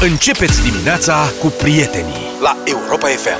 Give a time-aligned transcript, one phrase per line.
[0.00, 3.38] Începeți dimineața cu prietenii la Europa FM.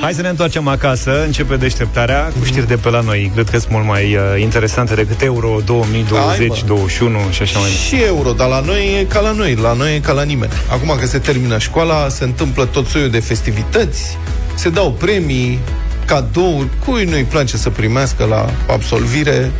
[0.00, 3.30] Hai să ne întoarcem acasă, începe deșteptarea cu știri de pe la noi.
[3.34, 8.02] Cred că sunt mult mai uh, interesante decât Euro 2020, 21 și așa mai Și
[8.02, 10.52] euro, dar la noi e ca la noi, la noi e ca la nimeni.
[10.70, 14.18] Acum că se termină școala, se întâmplă tot soiul de festivități,
[14.54, 15.58] se dau premii,
[16.04, 19.50] cadouri, cui nu-i place să primească la absolvire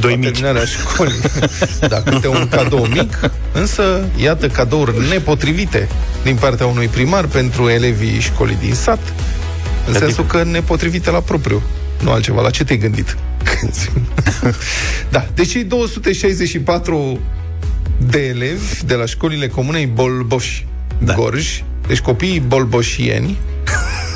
[0.00, 0.30] Doi la mici.
[0.30, 1.20] terminarea școlii.
[1.88, 5.88] da, câte un cadou mic, însă, iată, cadouri nepotrivite
[6.22, 9.12] din partea unui primar pentru elevii școlii din sat,
[9.86, 11.62] în sensul că nepotrivite la propriu,
[12.02, 12.40] nu altceva.
[12.40, 13.16] La ce te-ai gândit?
[15.10, 17.20] da, deci cei 264
[17.98, 20.62] de elevi de la școlile comunei Bolboș,
[20.98, 21.14] da.
[21.14, 23.36] Gorj, deci copiii bolboșieni,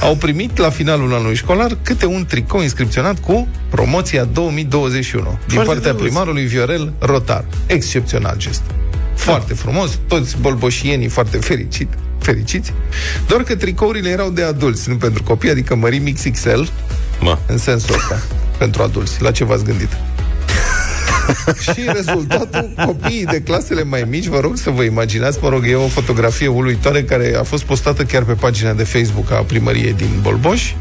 [0.00, 5.72] au primit la finalul anului școlar câte un tricou inscripționat cu promoția 2021 din Foarte
[5.72, 6.02] partea drăguț.
[6.02, 7.44] primarului Viorel Rotar.
[7.66, 8.62] Excepțional gest.
[9.26, 12.72] Foarte frumos, toți bolboșienii foarte fericit, fericiți,
[13.26, 16.62] doar că tricourile erau de adulți, nu pentru copii, adică mărimi XXL,
[17.20, 17.38] Mă.
[17.46, 18.22] în sensul ăsta,
[18.58, 19.22] pentru adulți.
[19.22, 19.88] La ce v-ați gândit?
[21.72, 25.74] și rezultatul, copiii de clasele mai mici, vă rog să vă imaginați, mă rog, e
[25.74, 30.18] o fotografie uluitoare care a fost postată chiar pe pagina de Facebook a primăriei din
[30.20, 30.74] Bolboș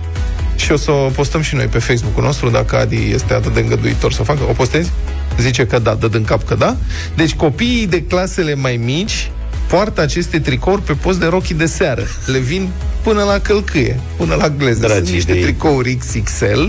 [0.56, 3.60] și o să o postăm și noi pe Facebook-ul nostru, dacă Adi este atât de
[3.60, 4.40] îngăduitor să o facă.
[4.50, 4.92] O postezi?
[5.40, 6.76] Zice că da, dă din cap că da.
[7.16, 9.32] Deci copiii de clasele mai mici
[9.68, 12.04] poartă aceste tricouri pe post de rochii de seară.
[12.26, 12.70] Le vin
[13.04, 14.80] până la călcâie, până la gleză.
[14.80, 15.44] Sunt Dragii niște de ei.
[15.44, 16.68] tricouri XXL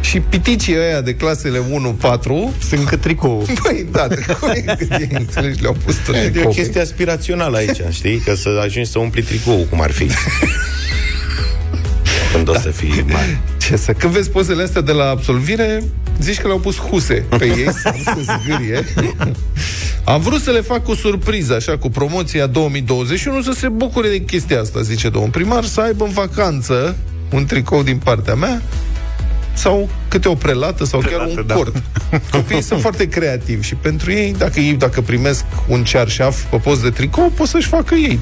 [0.00, 1.62] și piticii ăia de clasele 1-4
[2.68, 3.46] Sunt cât tricou.
[3.62, 6.52] Păi, da, tricouri cât e, înțelegi, le-au pus tot E o tricou.
[6.52, 8.18] chestie aspirațională aici, știi?
[8.18, 10.10] Că să ajungi să umpli tricou, cum ar fi.
[12.44, 13.40] Când o să fii mare.
[13.60, 13.92] Ce să...
[13.92, 15.82] Când vezi pozele astea de la absolvire,
[16.20, 18.84] zici că le-au pus huse pe ei să nu se zgârie.
[20.04, 24.20] Am vrut să le fac o surpriză, așa, cu promoția 2021, să se bucure de
[24.20, 26.96] chestia asta, zice domnul primar, să aibă în vacanță
[27.32, 28.62] un tricou din partea mea
[29.58, 31.54] sau câte o prelată sau chiar Prelată, un da.
[31.54, 31.82] cort.
[32.30, 36.82] Copiii sunt foarte creativi și pentru ei, dacă ei dacă primesc un cearșaf pe post
[36.82, 38.18] de tricou, pot să-și facă ei.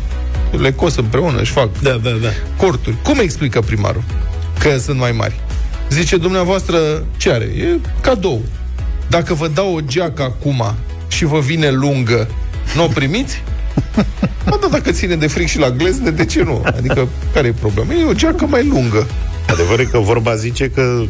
[0.60, 2.28] Le cos împreună, își fac Da, da, da.
[2.56, 2.96] corturi.
[3.02, 4.02] Cum explică primarul
[4.58, 5.40] că sunt mai mari?
[5.90, 6.78] Zice, dumneavoastră,
[7.16, 7.44] ce are?
[7.44, 7.66] E
[8.00, 8.42] cadou.
[9.08, 10.74] Dacă vă dau o geacă acum
[11.08, 12.28] și vă vine lungă,
[12.74, 13.42] nu o primiți?
[14.48, 16.62] Ba da, dacă ține de fric și la glezne, de ce nu?
[16.64, 17.92] Adică, care e problema?
[17.92, 19.06] E o geacă mai lungă.
[19.46, 21.02] Adevărul e că vorba zice că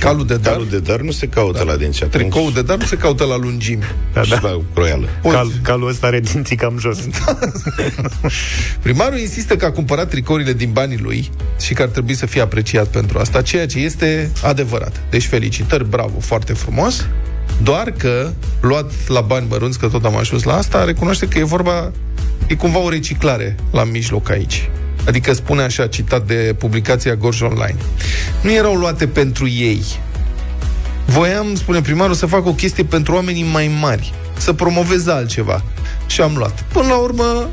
[0.00, 1.64] Calul de dar, calul de dar nu se caută da.
[1.64, 2.22] la dinți atunci.
[2.22, 3.82] tricou de dar nu se caută la lungimi.
[4.12, 4.38] Da, și da.
[4.42, 5.08] la croială.
[5.22, 5.34] Poți.
[5.34, 6.98] Cal, calul ăsta are dinții cam jos.
[8.82, 12.40] Primarul insistă că a cumpărat tricourile din banii lui și că ar trebui să fie
[12.40, 15.00] apreciat pentru asta, ceea ce este adevărat.
[15.10, 17.06] Deci felicitări, bravo, foarte frumos.
[17.62, 21.44] Doar că, luat la bani mărunți, că tot am ajuns la asta, recunoaște că e
[21.44, 21.92] vorba,
[22.46, 24.70] e cumva o reciclare la mijloc aici.
[25.06, 27.76] Adică spune așa, citat de publicația Gorj Online.
[28.42, 29.82] Nu erau luate pentru ei,
[31.06, 35.62] voiam, spune primarul, să fac o chestie pentru oamenii mai mari, să promovez altceva.
[36.06, 36.64] Și am luat.
[36.72, 37.48] Până la urmă,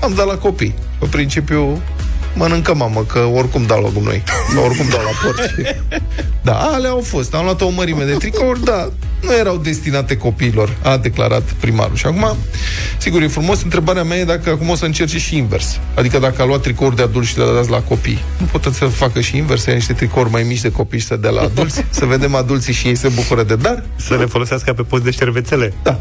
[0.00, 0.74] am dat la copii.
[0.98, 1.82] Pe principiu,
[2.34, 4.22] mănâncă mamă, că oricum dau la noi.
[4.54, 5.76] Sau oricum dau la porci.
[6.42, 7.34] Da, alea au fost.
[7.34, 8.90] Am luat o mărime de tricouri, da,
[9.22, 11.96] nu erau destinate copiilor, a declarat primarul.
[11.96, 12.36] Și acum,
[12.98, 15.78] sigur, e frumos, întrebarea mea e dacă acum o să încerce și invers.
[15.94, 18.84] Adică dacă a luat tricouri de adulți și le-a dat la copii, nu pot să
[18.84, 21.40] facă și invers, să ia niște tricouri mai mici de copii și să dea la
[21.40, 23.84] adulți, să vedem adulții și ei se bucură de dar?
[23.96, 25.72] Să le folosească pe post de șervețele.
[25.82, 26.00] Da.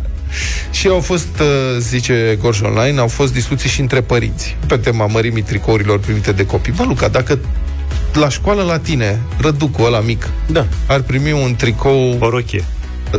[0.72, 5.06] Și au fost, uh, zice Gorj Online, au fost discuții și între părinți pe tema
[5.08, 6.74] mărimii tricourilor primite de copii.
[6.74, 7.40] Bă, Luca, dacă
[8.14, 10.66] la școală la tine, răducul ăla mic, Da.
[10.88, 12.64] ar primi un tricou O rochie.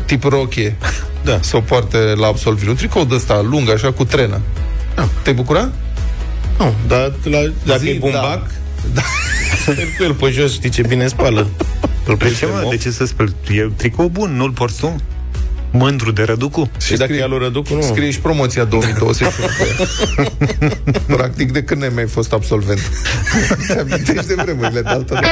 [0.06, 0.76] tip rochie,
[1.24, 1.38] Da.
[1.40, 2.70] să o poarte la absolvire.
[2.70, 4.40] Un tricou de ăsta lung, așa, cu trenă.
[4.94, 5.08] Da.
[5.22, 5.68] Te-ai bucura?
[6.58, 8.46] Nu, dar la, dacă Zi, e bumbac,
[8.94, 9.00] da.
[9.66, 9.72] da.
[9.96, 11.46] cu el pe jos, știi ce bine spală.
[12.06, 12.66] Îl De ce, mă?
[12.70, 13.34] De ce să speli?
[13.54, 14.96] E un tricou bun, nu-l porți tu?
[15.70, 16.70] Mândru de răducu?
[16.80, 17.82] Și dacă scrie- e al lui Răducu, nu.
[17.82, 20.96] Scrie și promoția 2021 pe ea.
[21.16, 22.80] Practic, de când n-ai mai fost absolvent?
[23.66, 25.26] Se amintești de vremurile de altă dată.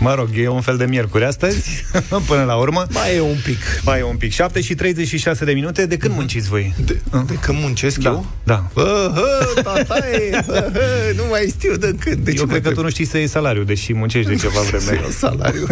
[0.00, 1.84] Mă rog, e un fel de miercuri astăzi,
[2.28, 2.86] până la urmă.
[2.90, 3.58] Mai e un pic.
[3.84, 4.32] Mai e un pic.
[4.32, 5.86] 7 și 36 de minute.
[5.86, 6.74] De când munciți voi?
[6.84, 8.26] De, de când muncesc Da, eu?
[8.44, 8.64] da.
[8.74, 12.24] Bă, hă, tataie, bă, hă, nu mai știu de când.
[12.24, 14.82] De Eu cred că tu nu știi să iei salariu, deși muncești de ceva vreme.
[14.82, 15.66] Să iau salariu.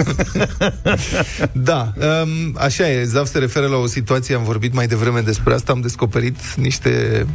[1.70, 1.92] da,
[2.22, 3.04] um, așa e.
[3.04, 7.26] Zav se referă la o situație, am vorbit mai devreme despre asta, am descoperit niște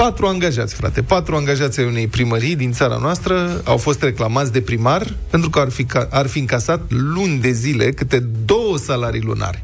[0.00, 1.02] Patru angajați, frate.
[1.02, 5.58] Patru angajați ai unei primării din țara noastră au fost reclamați de primar pentru că
[5.58, 9.62] ar fi, ca- ar fi încasat luni de zile câte două salarii lunare.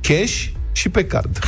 [0.00, 1.38] Cash și pe card.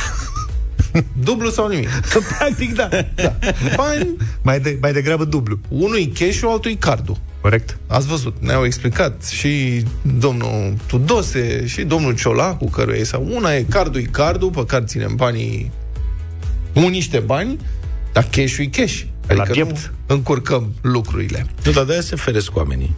[1.25, 1.89] Dublu sau nimic.
[2.37, 2.89] Practic, da.
[3.15, 3.35] Da.
[3.75, 4.09] Bani,
[4.41, 5.59] Mai, de, mai degrabă dublu.
[5.69, 7.17] unui cash altui cardul.
[7.41, 7.77] Corect?
[7.87, 9.83] Ați văzut, ne-au explicat și
[10.19, 15.15] domnul Tudose și domnul Ciolacu, căruia e sau una e cardul cardul, pe care ținem
[15.15, 15.71] banii,
[16.73, 17.57] un niște bani,
[18.13, 19.01] dar cash-ul e cash.
[19.27, 19.91] La Adică piept.
[20.07, 21.45] nu încurcăm lucrurile.
[21.63, 22.95] Nu, dar de-aia se feresc oamenii.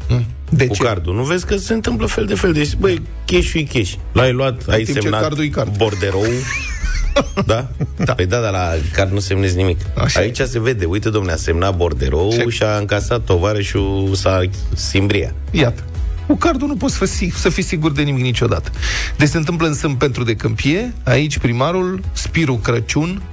[0.50, 0.84] De cu ce?
[0.84, 1.16] cardul.
[1.16, 2.54] Nu vezi că se întâmplă fel de fel.
[2.54, 3.94] Deci, băi, cash e cash.
[4.12, 5.78] L-ai luat, ai timp ce semnat cardul e card.
[5.78, 6.26] borderou.
[7.46, 7.68] da?
[7.98, 8.14] da?
[8.14, 9.80] Păi da, dar la card nu semnezi nimic.
[9.98, 10.86] Așa Aici se vede.
[10.86, 12.46] Uite, domne, a semnat borderou Ce?
[12.50, 14.42] și a încasat tovarășul sa
[14.76, 15.34] Simbria.
[15.52, 15.84] Iată.
[16.28, 18.72] Cu cardul nu poți fi, să fii sigur de nimic niciodată.
[19.18, 23.31] Deci se întâmplă în Sânt pentru de Câmpie, aici primarul, Spiru Crăciun, a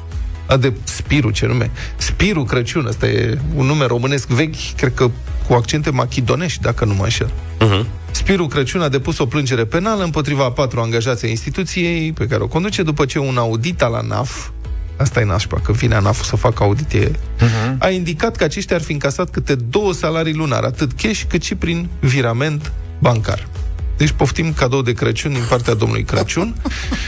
[0.57, 1.71] de Spiru, ce nume?
[1.97, 5.11] Spiru Crăciun, ăsta e un nume românesc vechi, cred că
[5.47, 7.31] cu accente machidonești, dacă nu mă înșel.
[7.61, 7.87] Uh-huh.
[8.11, 12.43] Spiru Crăciun a depus o plângere penală împotriva a patru angajați ai instituției pe care
[12.43, 14.49] o conduce după ce un audit al ANAF
[14.97, 17.11] Asta e nașpa, că vine ANAF să facă audit e...
[17.11, 17.79] uh-huh.
[17.79, 21.55] A indicat că aceștia ar fi încasat câte două salarii lunare, atât cash cât și
[21.55, 23.49] prin virament bancar.
[23.97, 26.55] Deci poftim cadou de Crăciun din partea domnului Crăciun.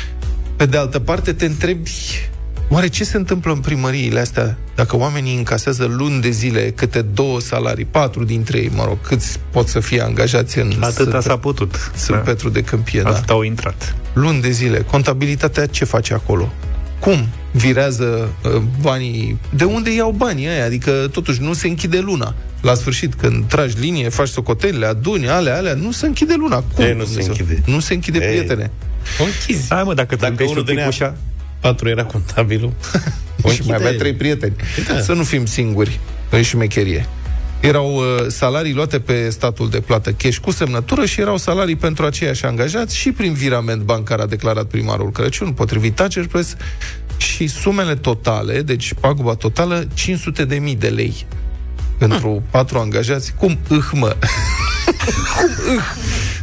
[0.57, 1.91] Pe de altă parte, te întrebi
[2.73, 7.41] Oare ce se întâmplă în primăriile astea dacă oamenii încasează luni de zile câte două
[7.41, 11.37] salarii, patru dintre ei, mă rog, câți pot să fie angajați în Atâta Sânt- s-a
[11.39, 11.91] putut.
[11.97, 13.09] Sânt Petru de Câmpie, da.
[13.09, 13.95] Atât au intrat.
[14.13, 14.79] Luni de zile.
[14.91, 16.53] Contabilitatea ce face acolo?
[16.99, 19.39] Cum virează uh, banii?
[19.55, 20.65] De unde iau banii aia?
[20.65, 22.35] Adică, totuși, nu se închide luna.
[22.61, 26.57] La sfârșit, când tragi linie, faci socotelele, aduni, alea, alea, nu se închide luna.
[26.75, 26.85] Cum?
[26.85, 27.33] Ei, nu se Dumnezeu?
[27.39, 27.63] închide.
[27.67, 28.29] Nu se închide, Ei.
[28.29, 28.71] prietene.
[29.21, 29.67] O închizi.
[29.69, 31.17] Hai mă, dacă te Dacă înveți unul un pic dădea- ușa...
[31.61, 32.73] Patru era contabilul.
[33.43, 33.97] O și mai avea închide.
[33.97, 34.57] trei prieteni.
[34.89, 35.01] Da.
[35.01, 37.07] Să nu fim singuri în șmecherie.
[37.61, 42.05] Erau uh, salarii luate pe statul de plată cash cu semnătură și erau salarii pentru
[42.05, 46.57] aceiași angajați și prin virament bancar a declarat primarul Crăciun, potrivit Tacer Press,
[47.17, 51.27] și sumele totale, deci paguba totală, 500 de mii de lei
[51.99, 53.35] pentru patru angajați.
[53.39, 54.17] Cum îh, mă?
[55.37, 55.83] Cum îh?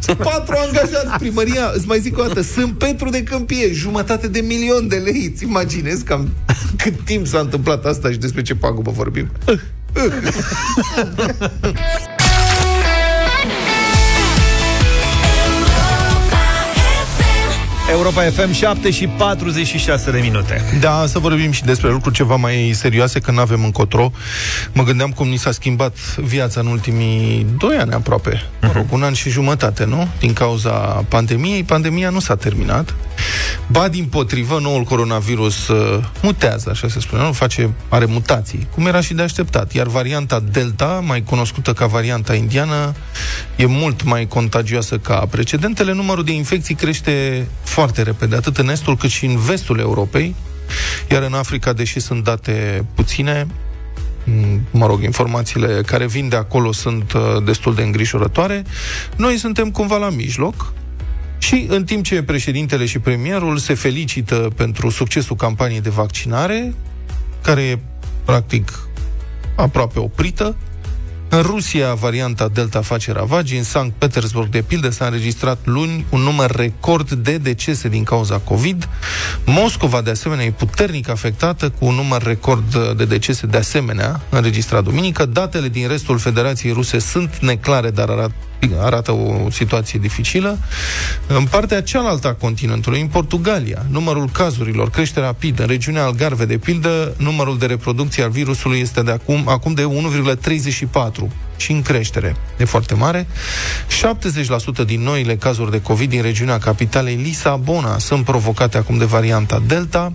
[0.08, 4.40] Sunt patru angajați primăria, îți mai zic o dată, sunt Petru de Câmpie, jumătate de
[4.40, 5.32] milion de lei.
[5.34, 6.30] Îți imaginezi cam
[6.78, 9.30] cât timp s-a întâmplat asta și despre ce pagubă vorbim?
[17.92, 20.62] Europa FM 7 și 46 de minute.
[20.80, 24.12] Da, să vorbim și despre lucruri ceva mai serioase, că nu avem încotro.
[24.74, 28.50] Mă gândeam cum ni s-a schimbat viața în ultimii doi ani aproape.
[28.62, 30.08] Mă rog, un an și jumătate, nu?
[30.20, 30.72] Din cauza
[31.08, 31.64] pandemiei.
[31.64, 32.96] Pandemia nu s-a terminat.
[33.68, 37.32] Ba, din potrivă, noul coronavirus uh, mutează, așa se spune, nu?
[37.32, 39.74] Face, are mutații, cum era și de așteptat.
[39.74, 42.96] Iar varianta Delta, mai cunoscută ca varianta indiană,
[43.56, 45.94] e mult mai contagioasă ca precedentele.
[45.94, 47.48] Numărul de infecții crește
[47.78, 50.36] foarte repede, atât în estul cât și în vestul Europei.
[51.12, 53.48] Iar în Africa, deși sunt date puține,
[54.24, 58.64] m, mă rog, informațiile care vin de acolo sunt uh, destul de îngrijorătoare,
[59.16, 60.74] noi suntem cumva la mijloc
[61.38, 66.74] și în timp ce președintele și premierul se felicită pentru succesul campaniei de vaccinare,
[67.42, 67.80] care e
[68.26, 68.88] practic
[69.56, 70.56] aproape oprită,
[71.30, 73.58] în Rusia, varianta Delta face ravagii.
[73.58, 78.38] În Sankt Petersburg, de pildă, s-a înregistrat luni un număr record de decese din cauza
[78.38, 78.90] COVID.
[79.46, 84.84] Moscova, de asemenea, e puternic afectată, cu un număr record de decese de asemenea înregistrat
[84.84, 85.26] duminică.
[85.26, 88.34] Datele din restul Federației Ruse sunt neclare, dar arată
[88.80, 90.58] arată o situație dificilă.
[91.28, 95.60] În partea cealaltă a continentului, în Portugalia, numărul cazurilor crește rapid.
[95.60, 99.84] În regiunea Algarve, de pildă, numărul de reproducție al virusului este de acum, acum de
[99.84, 102.36] 1,34 și în creștere.
[102.58, 103.28] E foarte mare.
[104.84, 109.64] 70% din noile cazuri de COVID din regiunea capitalei Lisabona sunt provocate acum de varianta
[109.68, 110.14] Delta.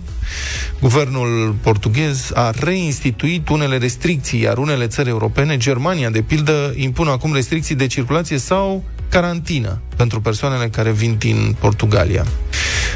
[0.79, 7.33] Guvernul portughez a reinstituit unele restricții, iar unele țări europene, Germania, de pildă, impun acum
[7.33, 12.25] restricții de circulație sau carantină pentru persoanele care vin din Portugalia.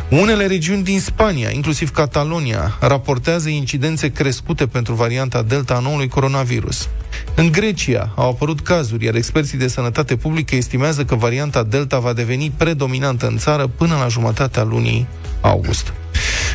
[0.09, 6.89] Unele regiuni din Spania, inclusiv Catalonia, raportează incidențe crescute pentru varianta Delta a noului coronavirus.
[7.35, 12.13] În Grecia au apărut cazuri, iar experții de sănătate publică estimează că varianta Delta va
[12.13, 15.07] deveni predominantă în țară până la jumătatea lunii
[15.41, 15.93] august.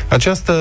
[0.07, 0.53] Această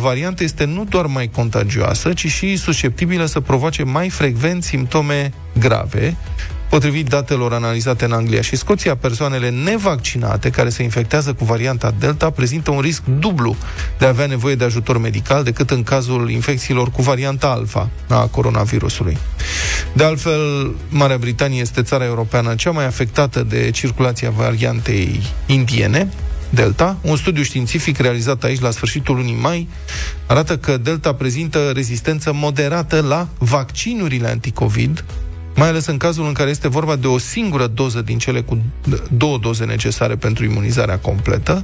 [0.00, 6.16] variantă este nu doar mai contagioasă, ci și susceptibilă să provoace mai frecvent simptome grave,
[6.72, 12.30] Potrivit datelor analizate în Anglia și Scoția, persoanele nevaccinate care se infectează cu varianta Delta
[12.30, 13.56] prezintă un risc dublu
[13.98, 18.26] de a avea nevoie de ajutor medical decât în cazul infecțiilor cu varianta Alpha a
[18.26, 19.18] coronavirusului.
[19.92, 26.08] De altfel, Marea Britanie este țara europeană cea mai afectată de circulația variantei indiene,
[26.50, 26.96] Delta.
[27.00, 29.68] Un studiu științific realizat aici la sfârșitul lunii mai
[30.26, 35.04] arată că Delta prezintă rezistență moderată la vaccinurile anticovid,
[35.54, 38.58] mai ales în cazul în care este vorba de o singură doză din cele cu
[39.16, 41.62] două doze necesare pentru imunizarea completă.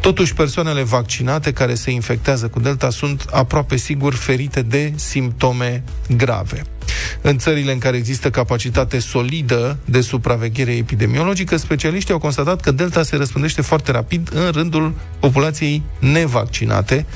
[0.00, 5.84] Totuși, persoanele vaccinate care se infectează cu Delta sunt aproape sigur ferite de simptome
[6.16, 6.64] grave.
[7.20, 13.02] În țările în care există capacitate solidă de supraveghere epidemiologică, specialiștii au constatat că Delta
[13.02, 17.06] se răspândește foarte rapid în rândul populației nevaccinate,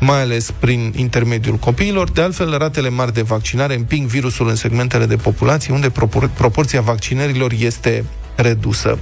[0.00, 2.10] mai ales prin intermediul copiilor.
[2.10, 6.80] De altfel, ratele mari de vaccinare împing virusul în segmentele de populație unde propor- proporția
[6.80, 8.04] vaccinărilor este
[8.36, 8.98] redusă.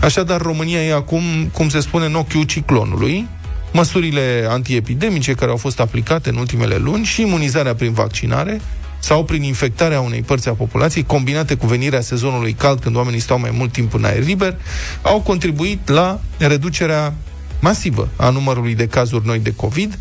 [0.00, 3.28] Așadar, România e acum, cum se spune, în ochiul ciclonului,
[3.72, 8.60] măsurile antiepidemice care au fost aplicate în ultimele luni și imunizarea prin vaccinare
[9.00, 13.38] sau prin infectarea unei părți a populației, combinate cu venirea sezonului cald, când oamenii stau
[13.38, 14.56] mai mult timp în aer liber,
[15.02, 17.14] au contribuit la reducerea
[17.60, 19.98] masivă a numărului de cazuri noi de COVID,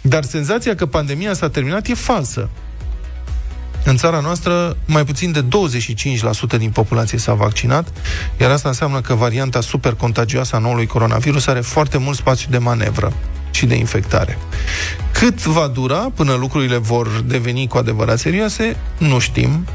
[0.00, 2.48] dar senzația că pandemia s-a terminat e falsă.
[3.84, 7.92] În țara noastră, mai puțin de 25% din populație s-a vaccinat,
[8.40, 12.58] iar asta înseamnă că varianta super contagioasă a noului coronavirus are foarte mult spațiu de
[12.58, 13.12] manevră
[13.58, 14.38] și de infectare.
[15.12, 19.66] Cât va dura până lucrurile vor deveni cu adevărat serioase, nu știm.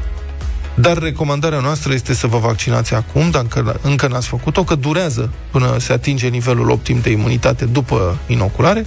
[0.74, 5.76] Dar recomandarea noastră este să vă vaccinați acum, dacă încă n-ați făcut-o, că durează până
[5.78, 8.86] se atinge nivelul optim de imunitate după inoculare.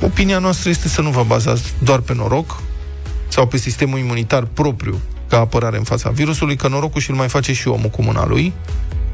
[0.00, 2.60] Opinia noastră este să nu vă bazați doar pe noroc
[3.28, 7.52] sau pe sistemul imunitar propriu ca apărare în fața virusului, că norocul și-l mai face
[7.52, 8.52] și omul cu mâna lui,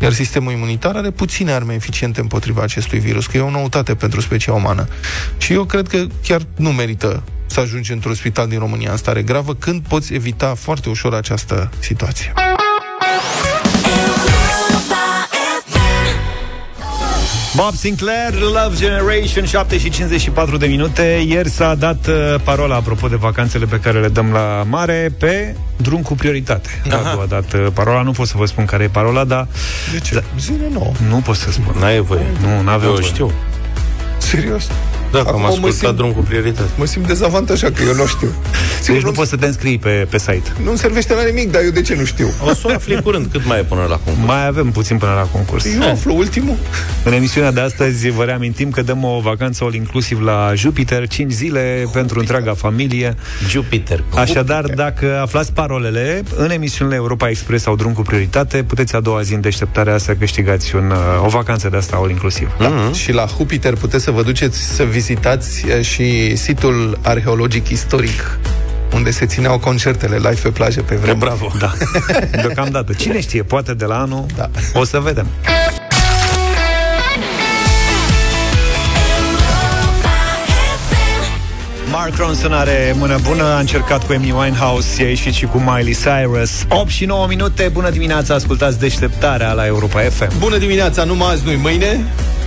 [0.00, 4.21] iar sistemul imunitar are puține arme eficiente împotriva acestui virus, că e o noutate pentru
[4.21, 4.88] specia umană.
[5.38, 9.23] Și eu cred că chiar nu merită să ajungi într-un spital din România în stare
[9.23, 12.33] gravă, când poți evita foarte ușor această situație.
[17.57, 21.25] Bob Sinclair, Love Generation, 7 și 54 de minute.
[21.29, 25.55] Ieri s-a dat uh, parola, apropo de vacanțele pe care le dăm la mare, pe
[25.77, 26.69] drum cu prioritate.
[26.89, 29.47] Radu a dat uh, parola, nu pot să vă spun care e parola, dar
[29.93, 30.23] De ce?
[30.41, 30.93] Zile nouă.
[31.09, 31.75] nu pot să spun.
[31.79, 32.27] N-ai voie.
[32.41, 33.05] Nu, n-avem Eu voie.
[33.07, 33.33] știu.
[34.19, 34.67] Serios?
[35.11, 36.69] Da, că am Acum mă ascultat simt- drum cu prioritate.
[36.77, 38.29] Mă simt dezavantajat că eu nu știu.
[38.81, 40.53] Sigur, Deci nu poți să te înscrii pe, pe site.
[40.63, 42.29] nu servește la nimic, dar eu de ce nu știu?
[42.45, 44.27] O să o afli curând, cât mai e până la concurs.
[44.27, 45.65] Mai avem puțin până la concurs.
[45.65, 46.57] Eu aflu ultimul.
[47.05, 51.33] În emisiunea de astăzi vă reamintim că dăm o vacanță all inclusiv la Jupiter, 5
[51.33, 53.15] zile pentru întreaga familie.
[53.49, 54.03] Jupiter.
[54.15, 59.23] Așadar, dacă aflați parolele în emisiunile Europa Express sau Drum cu prioritate, puteți a doua
[59.23, 62.51] zi în deșteptarea să câștigați un, uh, o vacanță de asta all inclusiv.
[62.59, 62.73] Da.
[62.93, 68.38] Și la Jupiter puteți să vă duceți să vizitați eh, și situl arheologic istoric
[68.95, 71.19] unde se țineau concertele live pe plajă pe vremuri.
[71.19, 71.53] Bravo.
[71.59, 71.73] Da,
[72.43, 72.93] deocamdată.
[72.93, 74.50] Cine știe, poate de la anul Da.
[74.75, 75.26] o să vedem.
[81.91, 85.97] Mark Ronson are mână bună, a încercat cu Amy Winehouse, i-a ieșit și cu Miley
[86.03, 86.50] Cyrus.
[86.69, 90.38] 8 și 9 minute, bună dimineața, ascultați deșteptarea la Europa FM.
[90.38, 92.05] Bună dimineața, numai azi, nu mâine,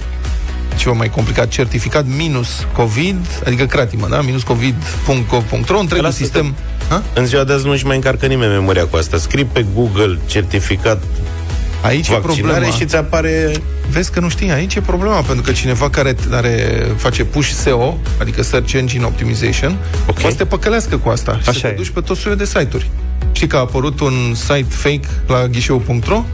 [0.76, 4.20] ceva mai complicat, certificat minus COVID, adică cratimă, da?
[4.20, 6.22] Minus covid.gov.ro, întregul Lasă-te.
[6.22, 6.54] sistem...
[6.88, 7.02] Ha?
[7.14, 9.16] În ziua de azi nu-și mai încarcă nimeni memoria cu asta.
[9.16, 11.02] Scrii pe Google certificat
[11.86, 12.74] Aici e vaccinare problema.
[12.74, 13.52] și ți apare...
[13.90, 17.98] Vezi că nu știi, aici e problema, pentru că cineva care are, face push SEO,
[18.20, 19.76] adică Search Engine Optimization,
[20.06, 20.14] Ok.
[20.14, 21.76] poate să te păcălească cu asta și Așa să te e.
[21.76, 22.90] duci pe tot soiul de site-uri.
[23.32, 26.24] Știi că a apărut un site fake la ghișeu.ro?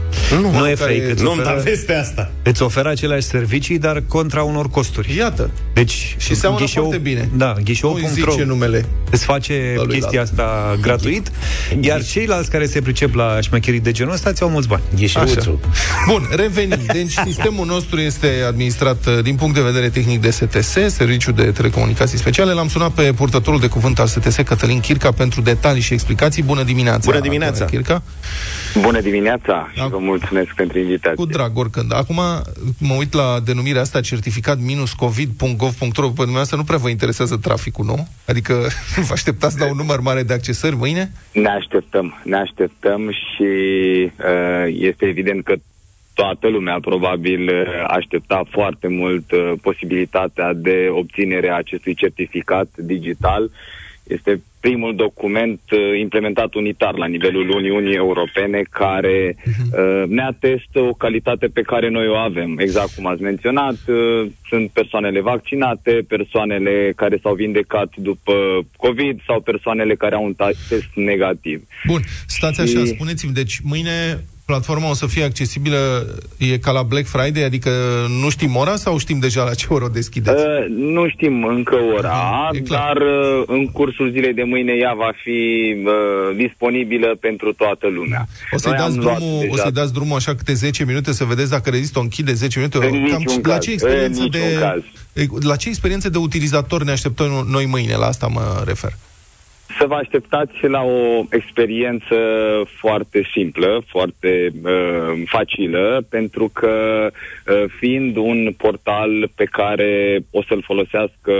[0.41, 2.31] Nu, nu e care- fake, îți Nu-mi da oferă, veste asta.
[2.43, 5.15] îți oferă aceleași servicii, dar contra unor costuri.
[5.17, 5.49] Iată.
[5.73, 7.29] Deci, Și seamănă foarte bine.
[7.35, 8.85] Da, Nu ghișeu.ro zice numele.
[9.11, 9.91] îți face Ăluilalt.
[9.99, 11.31] chestia asta gratuit,
[11.79, 14.81] iar ceilalți care se pricep la șmecherii de genul ăsta ți-au mulți bani.
[14.95, 15.59] Ghișeuțul.
[16.07, 16.77] Bun, revenim.
[16.93, 21.43] Deci sistemul nostru este administrat uh, din punct de vedere tehnic de STS, Serviciul de
[21.43, 22.51] Telecomunicații Speciale.
[22.53, 26.43] L-am sunat pe purtătorul de cuvânt al STS, Cătălin Chirca, pentru detalii și explicații.
[26.43, 27.11] Bună dimineața!
[27.11, 27.65] Bună dimineața!
[27.65, 28.03] domnule Chirca.
[28.81, 29.85] Bună dimineața și Da.
[29.85, 31.15] vă mulțumesc pentru invitație.
[31.15, 31.93] Cu drag, oricând.
[31.93, 32.15] Acum
[32.79, 36.07] mă uit la denumirea asta, certificat minus covid.gov.ro.
[36.07, 38.07] Pe dumneavoastră nu prea vă interesează traficul, nu?
[38.27, 38.53] Adică
[39.07, 41.11] vă așteptați la un număr mare de accesări mâine?
[41.31, 43.43] Ne așteptăm, ne așteptăm și
[44.17, 45.53] uh, este evident că
[46.13, 53.51] toată lumea probabil uh, aștepta foarte mult uh, posibilitatea de obținere a acestui certificat digital.
[54.03, 60.93] Este primul document uh, implementat unitar la nivelul Uniunii Europene care uh, ne atestă o
[60.93, 62.57] calitate pe care noi o avem.
[62.57, 68.33] Exact cum ați menționat, uh, sunt persoanele vaccinate, persoanele care s-au vindecat după
[68.77, 71.63] COVID sau persoanele care au un ta- test negativ.
[71.87, 76.05] Bun, stați așa, Și- spuneți-mi, deci mâine platforma o să fie accesibilă,
[76.37, 77.69] e ca la Black Friday, adică
[78.21, 80.43] nu știm ora sau știm deja la ce oră o deschideți?
[80.43, 82.81] Uh, nu știm încă ora, E clar.
[82.97, 88.27] dar uh, în cursul zilei de mâine ea va fi uh, disponibilă pentru toată lumea.
[88.51, 90.85] O să-i, Noi dați am luat drumul, o deja- să-i dați drumul așa câte 10
[90.85, 92.77] minute să vedeți dacă rezistă, o închide 10 minute.
[92.77, 95.43] În niciun la caz, ce experiență în de niciun caz.
[95.43, 97.95] la ce experiență de utilizator ne așteptăm noi mâine?
[97.95, 98.93] La asta mă refer.
[99.79, 102.15] Să vă așteptați la o experiență
[102.79, 110.61] foarte simplă, foarte uh, facilă, pentru că uh, fiind un portal pe care o să-l
[110.61, 111.33] folosească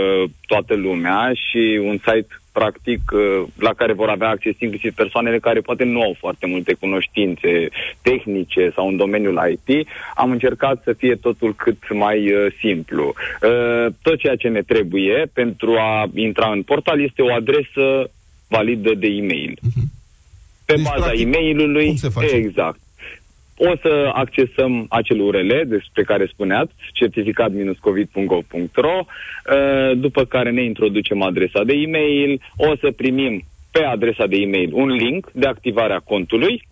[0.46, 2.26] toată lumea și un site
[2.58, 6.72] practic uh, la care vor avea acces inclusiv persoanele care poate nu au foarte multe
[6.72, 7.68] cunoștințe
[8.02, 13.04] tehnice sau în domeniul IT, am încercat să fie totul cât mai uh, simplu.
[13.14, 18.10] Uh, tot ceea ce ne trebuie pentru a intra în portal este o adresă
[18.48, 19.58] validă de e-mail.
[20.64, 22.34] Pe Deci, baza practic, e-mailului, cum se face?
[22.34, 22.78] exact.
[23.56, 29.06] O să accesăm acel URL despre care spuneați, certificat-covid.gov.ro, uh,
[29.96, 34.88] după care ne introducem adresa de e-mail, o să primim pe adresa de e-mail un
[34.88, 36.62] link de activare a contului,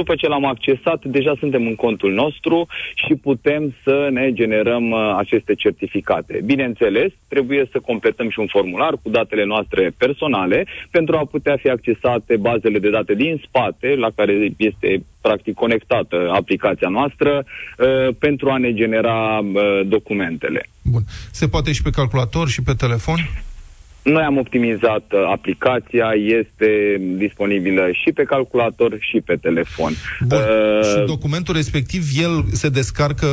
[0.00, 4.98] după ce l-am accesat, deja suntem în contul nostru și putem să ne generăm uh,
[5.22, 6.34] aceste certificate.
[6.44, 11.68] Bineînțeles, trebuie să completăm și un formular cu datele noastre personale pentru a putea fi
[11.68, 18.50] accesate bazele de date din spate, la care este practic conectată aplicația noastră, uh, pentru
[18.50, 20.60] a ne genera uh, documentele.
[20.82, 21.02] Bun.
[21.30, 23.18] Se poate și pe calculator și pe telefon?
[24.06, 29.92] Noi am optimizat uh, aplicația, este disponibilă și pe calculator și pe telefon.
[30.26, 30.38] Bun.
[30.38, 33.26] Uh, și documentul respectiv, el se descarcă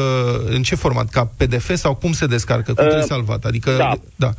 [0.49, 1.09] în ce format?
[1.09, 2.73] Ca PDF sau cum se descarcă?
[2.73, 3.43] Cum Uh, trebuie salvat?
[3.45, 3.91] Adică, da.
[4.15, 4.29] da.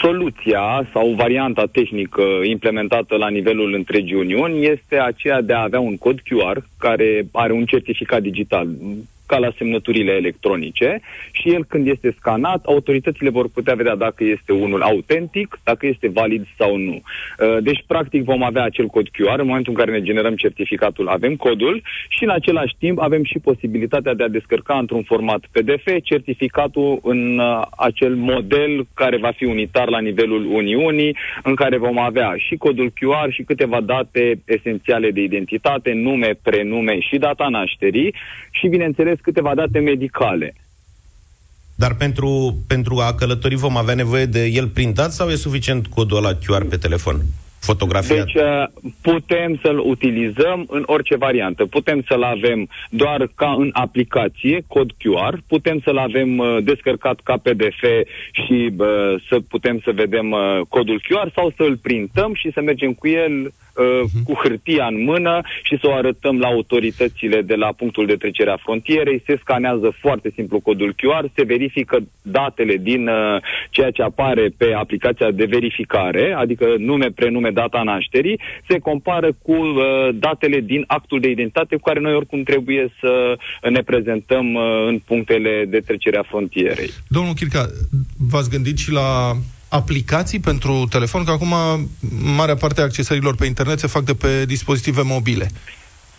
[0.00, 5.96] soluția sau varianta tehnică implementată la nivelul întregii Uniuni este aceea de a avea un
[5.96, 8.68] cod QR care are un certificat digital
[9.26, 11.00] ca la semnăturile electronice
[11.32, 16.08] și el când este scanat, autoritățile vor putea vedea dacă este unul autentic, dacă este
[16.08, 17.00] valid sau nu.
[17.00, 21.08] Uh, Deci, practic, vom avea acel cod QR, în momentul în care ne generăm certificatul,
[21.08, 25.86] avem codul și în același timp avem și posibilitatea de a descărca într-un format PDF
[26.02, 31.98] certificatul în uh, acel model care va fi unitar la nivelul Uniunii, în care vom
[31.98, 38.14] avea și codul QR și câteva date esențiale de identitate, nume, prenume și data nașterii
[38.50, 40.54] și, bineînțeles, câteva date medicale.
[41.74, 46.16] Dar pentru, pentru a călători vom avea nevoie de el printat sau e suficient codul
[46.16, 47.16] ăla QR pe telefon?
[47.58, 48.24] Fotografiat?
[48.24, 48.66] Deci uh,
[49.00, 51.66] putem să-l utilizăm în orice variantă.
[51.66, 57.36] Putem să-l avem doar ca în aplicație, cod QR, putem să-l avem uh, descărcat ca
[57.42, 57.82] PDF
[58.32, 58.86] și uh,
[59.28, 63.52] să putem să vedem uh, codul QR sau să-l printăm și să mergem cu el
[63.76, 68.14] uh, cu hârtia în mână și să o arătăm la autoritățile de la punctul de
[68.14, 69.22] trecere a frontierei.
[69.26, 74.72] Se scanează foarte simplu codul QR, se verifică datele din uh, ceea ce apare pe
[74.72, 81.20] aplicația de verificare, adică nume, prenume, data nașterii, se compară cu uh, datele din actul
[81.20, 83.38] de identitate cu care noi oricum trebuie să
[83.70, 86.90] ne prezentăm uh, în punctele de trecere a frontierei.
[87.08, 87.66] Domnul Chirca,
[88.30, 89.32] v-ați gândit și la
[89.68, 91.24] aplicații pentru telefon?
[91.24, 91.54] Că acum
[92.36, 95.50] marea parte a accesărilor pe internet se fac de pe dispozitive mobile.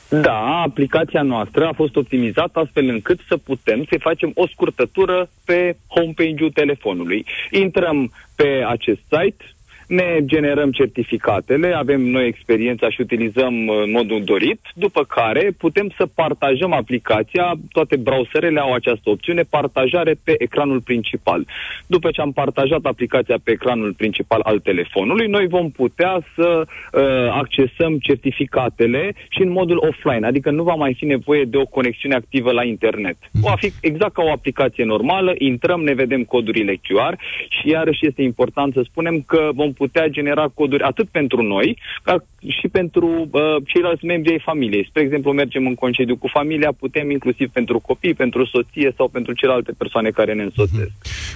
[0.10, 5.78] Da, aplicația noastră a fost optimizată astfel încât să putem să facem o scurtătură pe
[5.88, 7.26] homepage-ul telefonului.
[7.52, 9.56] Intrăm pe acest site,
[9.88, 15.91] ne generăm certificatele, avem noi experiența și utilizăm uh, în modul dorit, după care putem
[15.97, 21.45] să partajăm aplicația, toate browserele au această opțiune, partajare pe ecranul principal.
[21.88, 27.02] După ce am partajat aplicația pe ecranul principal al telefonului, noi vom putea să uh,
[27.32, 32.15] accesăm certificatele și în modul offline, adică nu va mai fi nevoie de o conexiune
[32.15, 33.17] activă la internet.
[33.32, 37.15] Va fi exact ca o aplicație normală, intrăm, ne vedem codurile QR
[37.50, 42.24] și iarăși este important să spunem că vom putea genera coduri atât pentru noi, ca
[42.60, 44.88] și pentru uh, ceilalți membri ai familiei.
[44.90, 49.34] Spre exemplu, mergem în concediu cu familia, putem inclusiv pentru copii, pentru soție sau pentru
[49.34, 50.92] celelalte persoane care ne însoțesc.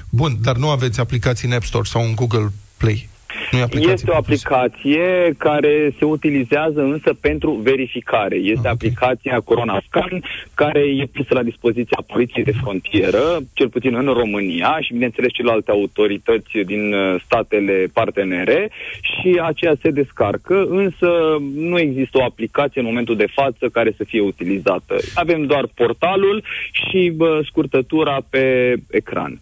[0.09, 3.09] Bun, dar nu aveți aplicații în App Store sau în Google Play?
[3.51, 4.47] Nu e aplicație Este o propusă.
[4.47, 8.35] aplicație care se utilizează însă pentru verificare.
[8.35, 8.73] Este Ah, ok.
[8.73, 14.77] aplicația Corona Scan, care e pusă la dispoziția Poliției de Frontieră, cel puțin în România
[14.81, 18.69] și, bineînțeles, celelalte autorități din uh, statele partenere
[19.01, 21.09] și aceea se descarcă, însă
[21.55, 24.95] nu există o aplicație în momentul de față care să fie utilizată.
[25.13, 29.39] Avem doar portalul și bă, scurtătura pe ecran.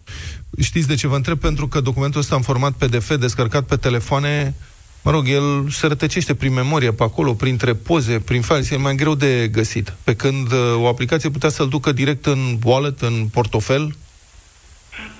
[0.58, 1.38] Știți de ce vă întreb?
[1.38, 4.54] Pentru că documentul ăsta în format PDF, descărcat pe telefoane,
[5.02, 8.94] mă rog, el se rătăcește prin memorie pe acolo, printre poze, prin files, e mai
[8.94, 9.94] greu de găsit.
[10.04, 13.96] Pe când uh, o aplicație putea să-l ducă direct în wallet, în portofel,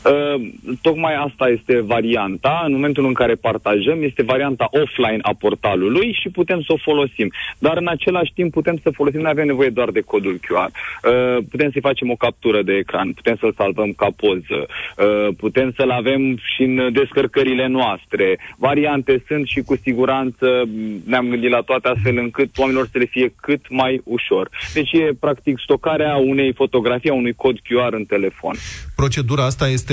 [0.04, 0.40] Uh,
[0.82, 2.62] tocmai asta este varianta.
[2.66, 7.32] În momentul în care partajăm, este varianta offline a portalului și putem să o folosim.
[7.58, 10.70] Dar în același timp putem să folosim, nu avem nevoie doar de codul QR.
[10.70, 15.72] Uh, putem să-i facem o captură de ecran, putem să-l salvăm ca poză, uh, putem
[15.76, 18.38] să-l avem și în descărcările noastre.
[18.58, 20.68] Variante sunt și cu siguranță
[21.04, 24.48] ne-am gândit la toate astfel încât oamenilor să le fie cât mai ușor.
[24.74, 28.54] Deci e practic stocarea unei fotografii, a unui cod QR în telefon.
[28.96, 29.89] procedura asta este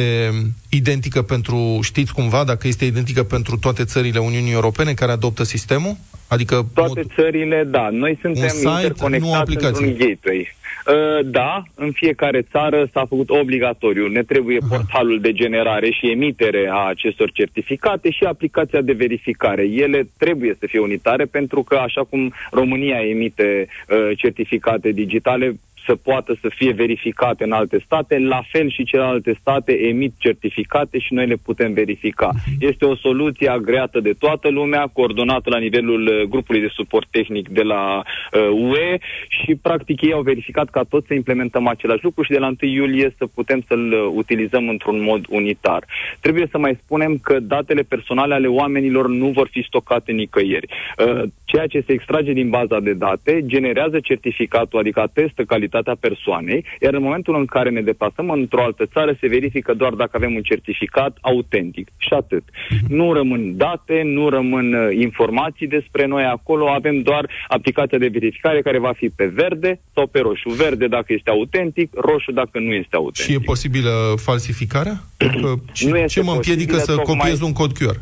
[0.70, 5.96] identică pentru, știți cumva, dacă este identică pentru toate țările Uniunii Europene care adoptă sistemul?
[6.28, 7.90] Adică Toate țările, da.
[7.92, 9.86] Noi suntem site, nu o interconectați aplicație.
[9.86, 10.56] într-un gateway.
[10.88, 14.08] Uh, da, în fiecare țară s-a făcut obligatoriu.
[14.08, 19.64] Ne trebuie portalul de generare și emitere a acestor certificate și aplicația de verificare.
[19.64, 25.96] Ele trebuie să fie unitare pentru că, așa cum România emite uh, certificate digitale, să
[25.96, 31.14] poată să fie verificate în alte state, la fel și celelalte state emit certificate și
[31.14, 32.30] noi le putem verifica.
[32.60, 37.50] Este o soluție agreată de toată lumea, coordonată la nivelul uh, grupului de suport tehnic
[37.50, 38.98] de la uh, UE
[39.28, 42.72] și practic ei au verificat ca toți să implementăm același lucru și de la 1
[42.72, 45.86] iulie să putem să-l uh, utilizăm într-un mod unitar.
[46.20, 50.68] Trebuie să mai spunem că datele personale ale oamenilor nu vor fi stocate nicăieri.
[50.98, 56.66] Uh, ceea ce se extrage din baza de date generează certificatul, adică atestă calitatea persoanei,
[56.82, 60.34] iar în momentul în care ne deplasăm într-o altă țară se verifică doar dacă avem
[60.36, 62.44] un certificat autentic și atât.
[62.88, 68.62] Nu rămân date, nu rămân uh, informații despre noi acolo, avem doar aplicația de verificare
[68.62, 70.50] care va fi pe verde sau pe roșu.
[70.50, 73.24] Verde dacă este autentic, roșu dacă nu este autentic.
[73.26, 75.04] și e posibilă falsificarea?
[75.42, 78.00] Că ce, Nu este ce mă împiedică posibilă, să tocmai- copiez un cod QR?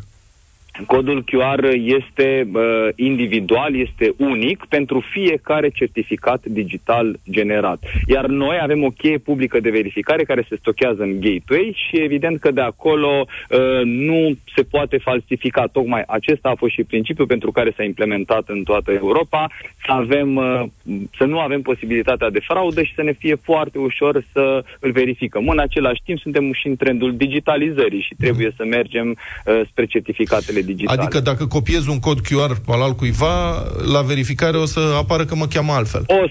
[0.86, 7.78] Codul QR este uh, individual, este unic pentru fiecare certificat digital generat.
[8.06, 12.40] Iar noi avem o cheie publică de verificare care se stochează în gateway și evident
[12.40, 15.66] că de acolo uh, nu se poate falsifica.
[15.66, 19.46] Tocmai acesta a fost și principiul pentru care s-a implementat în toată Europa,
[19.84, 20.62] să, avem, uh,
[21.16, 25.48] să nu avem posibilitatea de fraudă și să ne fie foarte ușor să îl verificăm.
[25.48, 30.62] În același timp suntem și în trendul digitalizării și trebuie să mergem uh, spre certificatele
[30.66, 31.00] digitale.
[31.00, 35.46] Adică dacă copiez un cod QR al altcuiva, la verificare o să apară că mă
[35.46, 36.04] cheamă altfel.
[36.06, 36.24] o,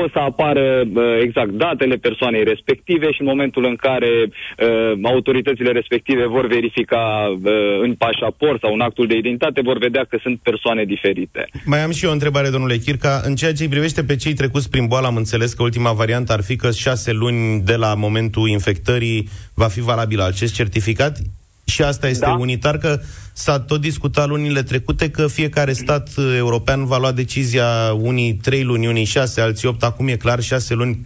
[0.00, 5.70] o să apară uh, exact datele persoanei respective și în momentul în care uh, autoritățile
[5.72, 10.38] respective vor verifica uh, în pașaport sau în actul de identitate, vor vedea că sunt
[10.42, 11.48] persoane diferite.
[11.64, 13.20] Mai am și eu o întrebare, domnule Chirca.
[13.24, 16.32] În ceea ce îi privește pe cei trecuți prin boală, am înțeles că ultima variantă
[16.32, 21.18] ar fi că șase luni de la momentul infectării va fi valabil acest certificat.
[21.64, 22.32] Și asta este Da.
[22.32, 22.98] unitar, că
[23.32, 27.66] s-a tot discutat lunile trecute că fiecare stat uh, european va lua decizia
[28.00, 29.82] unii trei luni, unii șase, alții opt.
[29.82, 30.98] Acum e clar, șase luni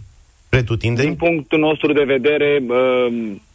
[0.49, 1.07] pretutindeni.
[1.07, 3.07] Din punctul nostru de vedere uh,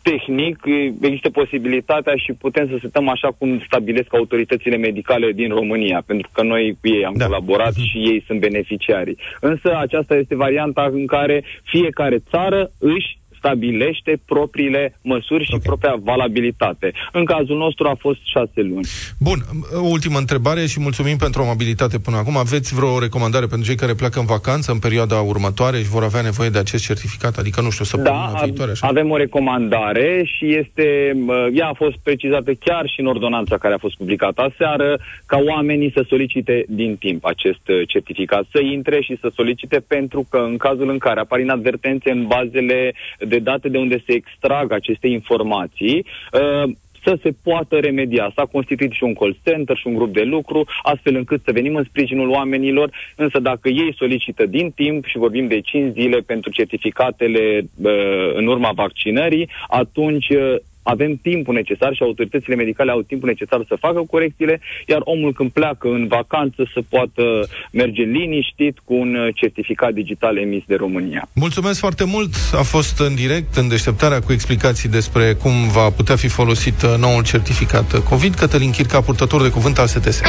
[0.03, 0.59] tehnic,
[1.01, 6.43] există posibilitatea și putem să setăm așa cum stabilesc autoritățile medicale din România, pentru că
[6.43, 7.19] noi cu ei am Da.
[7.19, 7.25] da.
[7.25, 9.17] colaborat și ei sunt beneficiarii.
[9.41, 15.57] Însă aceasta este varianta în care fiecare țară își stabilește propriile măsuri și Ok.
[15.57, 15.69] okay.
[15.71, 16.93] propria valabilitate.
[17.13, 18.87] În cazul nostru a fost șase luni.
[19.19, 19.39] Bun,
[19.75, 22.37] o ultimă întrebare și mulțumim pentru amabilitate până acum.
[22.37, 26.21] Aveți vreo recomandare pentru cei care pleacă în vacanță în perioada următoare și vor avea
[26.21, 27.37] nevoie de acest certificat?
[27.39, 28.87] Adică, nu știu, săptămâna Da, viitoare, așa?
[28.87, 30.87] avem o recomandare și este,
[31.27, 35.39] uh, ea a fost precizată chiar și în ordonanța care a fost publicată aseară, ca
[35.47, 40.39] oamenii să solicite din timp acest uh, certificat, să intre și să solicite pentru că
[40.51, 42.93] în cazul în care apar inadvertențe în bazele
[43.33, 46.71] de date de unde se extrag aceste informații, uh,
[47.05, 48.33] să se poată remedia.
[48.35, 51.75] S-a constituit și un call center și un grup de lucru, astfel încât să venim
[51.77, 56.51] în sprijinul oamenilor, însă dacă ei solicită din timp și vorbim de 5 zile pentru
[56.51, 63.29] certificatele uh, în urma vaccinării, atunci uh, avem timpul necesar și autoritățile medicale au timpul
[63.29, 67.23] necesar să facă corecțiile, iar omul când pleacă în vacanță să poată
[67.73, 71.29] merge liniștit cu un uh, certificat digital emis de România.
[71.35, 72.35] Mulțumesc foarte mult.
[72.53, 76.95] A fost în direct, în deșteptarea, cu explicații despre cum va putea fi folosit uh,
[76.99, 78.35] noul certificat COVID.
[78.35, 80.21] Cătălin Chirca, purtător de cuvânt al STS.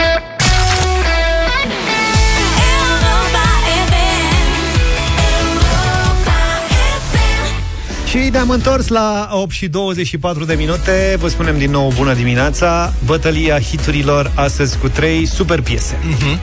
[8.13, 11.15] Și ne-am întors la 8 și 24 de minute.
[11.19, 12.93] Vă spunem din nou bună dimineața.
[13.05, 15.97] Bătălia hiturilor astăzi cu trei super piese.
[16.09, 16.39] Mhm.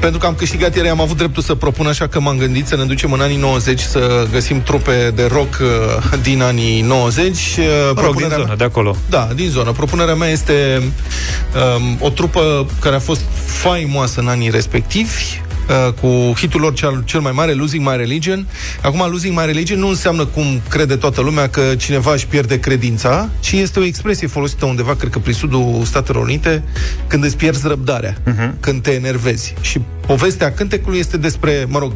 [0.00, 2.76] Pentru că am câștigat ieri, am avut dreptul să propun, așa că m-am gândit să
[2.76, 7.36] ne ducem în anii 90 să găsim trupe de rock uh, din anii 90.
[7.36, 8.96] Uh, Rog, din propunerea zonă, mea- de acolo.
[9.08, 9.72] Da, din zonă.
[9.72, 10.82] Propunerea mea este
[11.76, 17.02] um, o trupă care a fost faimoasă în anii respectivi, uh, cu hitul lor cel,
[17.04, 18.46] cel mai mare, Losing My Religion.
[18.82, 23.28] Acum, Losing My Religion nu înseamnă cum crede toată lumea că cineva își pierde credința,
[23.40, 26.62] ci este o expresie folosită undeva, cred că prin sudul Statelor Unite,
[27.06, 28.50] când îți pierzi răbdarea, uh-huh.
[28.60, 29.54] când te enervezi.
[29.60, 31.92] Și povestea cântecului este despre, mă rog,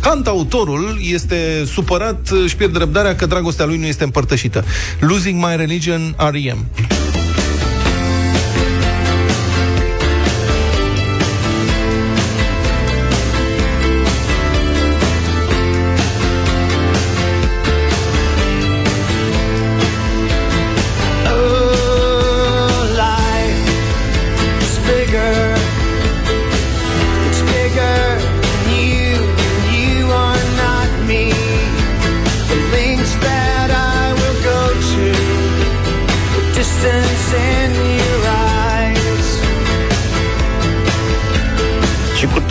[0.00, 4.64] Cantautorul este supărat, își pierde răbdarea că dragostea lui nu este împărtășită.
[5.00, 6.66] Losing My Religion, R.E.M.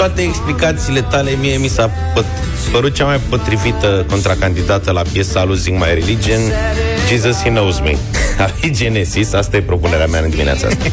[0.05, 2.25] toate explicațiile tale, mie mi s-a pă-
[2.71, 6.39] părut cea mai potrivită contracandidată la piesa Losing My Religion,
[7.09, 7.95] Jesus He Knows Me.
[8.43, 10.83] A lui Genesis, asta e propunerea mea în dimineața asta.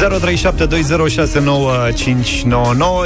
[0.00, 0.06] 0372069599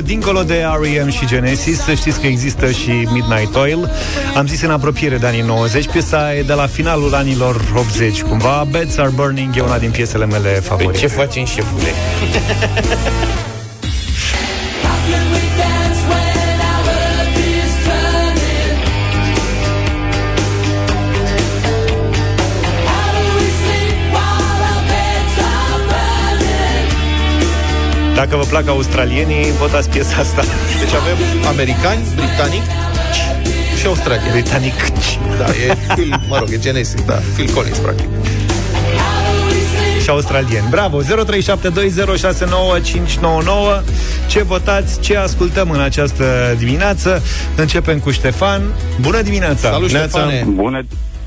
[0.04, 1.10] Dincolo de R.E.M.
[1.10, 3.90] și Genesis Să știți că există și Midnight Oil
[4.36, 8.66] Am zis în apropiere de anii 90 Piesa e de la finalul anilor 80 Cumva
[8.70, 11.88] Beds Are Burning e una din piesele mele Păi favorite ce facem, șefule?
[28.14, 30.42] Dacă vă plac australienii, votați piesa asta
[30.78, 32.62] Deci avem americani, britanic
[33.80, 34.30] și australieni.
[34.30, 34.72] Britanic
[35.38, 38.08] Da, e Phil, mă rog, e Genesis, da, Phil Collins, practic.
[40.02, 40.66] și australieni.
[40.70, 41.02] Bravo!
[41.02, 41.06] 0372069599
[44.26, 47.22] Ce votați, ce ascultăm în această dimineață?
[47.56, 48.62] Începem cu Ștefan.
[49.00, 49.70] Bună dimineața!
[49.70, 50.18] Salut, Neața.
[50.18, 50.44] Ștefane!
[50.48, 50.82] Bună,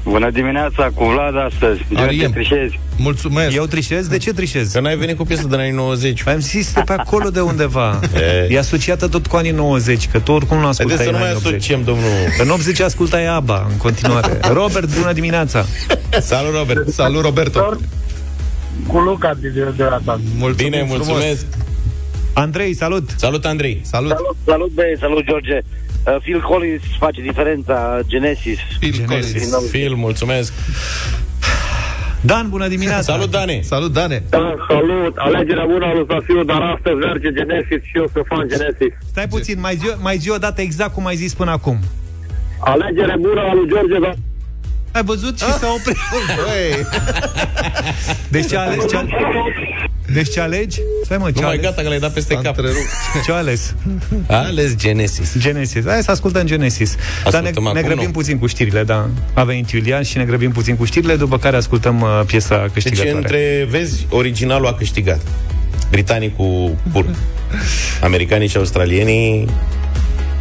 [0.10, 1.82] bună dimineața, cu Vlad astăzi.
[1.96, 2.20] Ariem.
[2.20, 2.80] George Trișezi.
[2.98, 3.56] Mulțumesc!
[3.56, 4.08] Eu trișez?
[4.08, 4.72] De ce trișez?
[4.72, 6.28] Că n-ai venit cu piesă de anii 90.
[6.28, 8.00] Am zis de pe acolo de undeva.
[8.15, 8.48] E.
[8.54, 11.20] E asociată tot cu anii 90, că tu oricum nu ascultai Haideți să în nu
[11.20, 11.54] mai anii 80.
[11.60, 12.12] asociem, domnul.
[12.39, 14.39] În 80 ascultai ABBA în continuare.
[14.60, 15.65] Robert, bună dimineața!
[16.20, 16.88] Salut, Robert.
[16.88, 17.78] Salut, Roberto!
[18.88, 20.20] cu Luca de, de, de la ta.
[20.38, 21.08] Mulțumim Bine, frumos.
[21.08, 21.46] mulțumesc.
[22.34, 23.10] Andrei, salut!
[23.15, 23.82] Salut, Andrei.
[23.84, 24.10] Salut!
[24.10, 25.60] Salut, salut, băie, salut, George.
[26.08, 28.60] Uh, Phil Collins face diferența, Genesis.
[28.80, 29.52] Phil Genesis.
[29.52, 29.70] Collins.
[29.72, 30.54] Phil, mulțumesc.
[32.22, 33.13] Dan, bună dimineața!
[33.13, 33.60] Salut, Dane.
[33.62, 34.24] Salut, Dane!
[34.30, 38.46] Da, salut, alegerea bună a lui Zafiu, dar astăzi merge Genesis și eu să fac
[38.46, 38.93] Genesis.
[39.10, 41.78] Stai puțin, mai zi, mai zi o dată exact cum ai zis până acum.
[42.60, 44.24] Alegere bună a lui George Zafiu.
[44.91, 45.98] Ai văzut și s-a oprit.
[46.46, 46.86] Băi,
[48.34, 48.86] Deci ce alegi?
[48.88, 48.98] Ce,
[50.13, 50.80] deci ce alegi?
[51.04, 51.62] Stai mă, ce Nu mai ales?
[51.63, 52.58] gata că le-ai dat peste am cap.
[52.58, 52.88] întrerupt.
[53.26, 53.76] Ce ales?
[54.28, 55.38] A ales Genesis.
[55.38, 55.86] Genesis.
[55.86, 56.96] Hai să ascultăm Genesis.
[57.30, 58.12] Dar ne, Ascultăm ne acum, grăbim nu?
[58.12, 59.10] puțin cu știrile, da.
[59.34, 62.72] A venit Iulian și ne grăbim puțin cu știrile, după care ascultăm uh, piesa Deci
[62.74, 63.17] câștigătoare.
[63.17, 65.20] între, vezi, originalul a câștigat.
[65.91, 67.06] Britanicul pur.
[68.02, 69.50] Americanii și australienii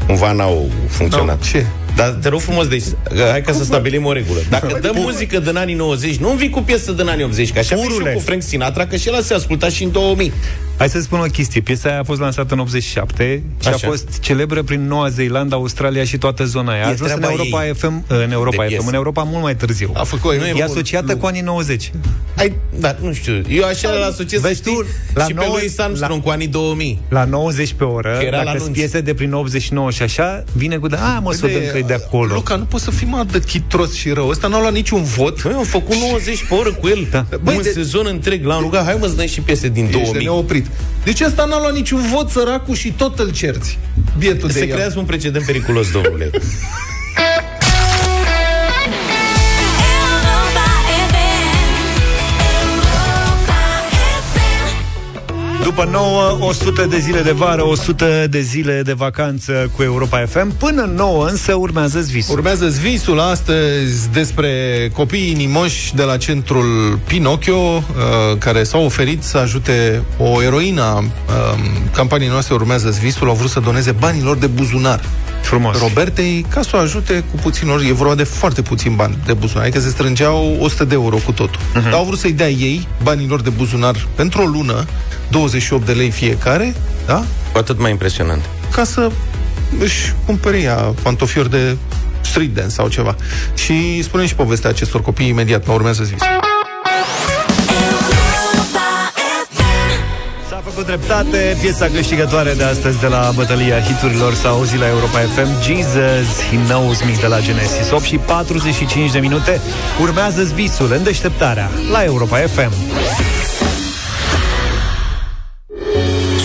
[0.06, 1.38] cumva n-au funcționat.
[1.38, 1.66] No, ce?
[1.96, 2.84] Dar te rog frumos, deci,
[3.30, 4.40] hai ca să stabilim o regulă.
[4.50, 7.74] Dacă dăm muzică din anii 90, nu vii cu piesă din anii 80, că așa
[7.74, 8.12] vii și eu Purule.
[8.14, 10.32] cu Frank Sinatra, că și el se asculta și în 2000.
[10.78, 11.60] Hai să spun o chestie.
[11.60, 13.76] Piesa aia a fost lansată în 87 și Așa.
[13.82, 16.84] a fost celebră prin Noua Zeelandă, Australia și toată zona aia.
[16.84, 17.74] A E ajuns în treaba Europa ei.
[17.74, 18.84] FM, în Europa De FM, piesă.
[18.88, 19.90] în Europa mult mai târziu.
[19.94, 21.90] A făcut E e asociată cu anii 90.
[22.36, 23.42] Ai, da, nu știu.
[23.48, 26.28] Eu așa îl asociez, Vezi știi, tu, la și pe nouă- lui Armstrong la- cu
[26.28, 26.98] anii 2000.
[27.08, 28.76] La 90 pe oră, Că era la dacă anunț.
[28.76, 31.78] piese de prin 89 și așa, vine cu de, a, mă, să o dăm că
[31.78, 32.34] e de acolo.
[32.34, 34.28] Luca, nu poți să fii mai de chitros și rău.
[34.28, 35.42] Ăsta n-a luat niciun vot.
[35.42, 37.06] Băi, am făcut 90 pe oră cu el.
[37.10, 37.26] Da.
[37.42, 40.12] Băi, un de- sezon întreg l-am rugat, hai mă să dăm și piese din Ești
[40.12, 40.18] de
[40.66, 40.74] 2000.
[40.74, 41.04] neoprit.
[41.04, 43.78] Deci ăsta n-a luat niciun vot, săracul, și tot îl cerți.
[44.18, 44.72] Bietul de Se el.
[44.72, 46.30] creează un precedent periculos, domnule.
[55.66, 60.56] După 9, 100 de zile de vară, 100 de zile de vacanță cu Europa FM.
[60.56, 62.34] Până în 9 însă urmează visul.
[62.34, 64.50] Urmează visul astăzi despre
[64.92, 67.82] copiii inimoși de la centrul Pinocchio, uh,
[68.38, 71.08] care s-au oferit să ajute o eroină a um,
[71.94, 75.00] campaniei noastre Urmează visul, au vrut să doneze banii lor de buzunar.
[75.46, 75.78] Frumos.
[75.78, 77.80] Robertei ca să o ajute cu puțin lor.
[77.80, 81.32] E vorba de foarte puțin bani de buzunar, adică se strângeau 100 de euro cu
[81.32, 81.60] totul.
[81.60, 81.82] Uh-huh.
[81.82, 84.86] Dar au vrut să-i dea ei banii lor de buzunar pentru o lună,
[85.30, 86.74] 28 de lei fiecare,
[87.06, 87.24] da?
[87.52, 88.44] Cu atât mai impresionant.
[88.72, 89.10] ca să
[89.78, 91.76] își cumpere ea pantofiori de
[92.20, 93.16] street dance sau ceva.
[93.54, 96.14] Și spunem și povestea acestor copii imediat, mă urmează zi.
[96.18, 96.40] S-a
[100.86, 106.42] dreptate, piesa câștigătoare de astăzi de la bătălia hiturilor s-a auzit la Europa FM, Jesus,
[106.50, 107.90] He Knows Me de la Genesis.
[107.90, 109.60] 8 și 45 de minute,
[110.00, 112.72] urmează visul în deșteptarea la Europa FM.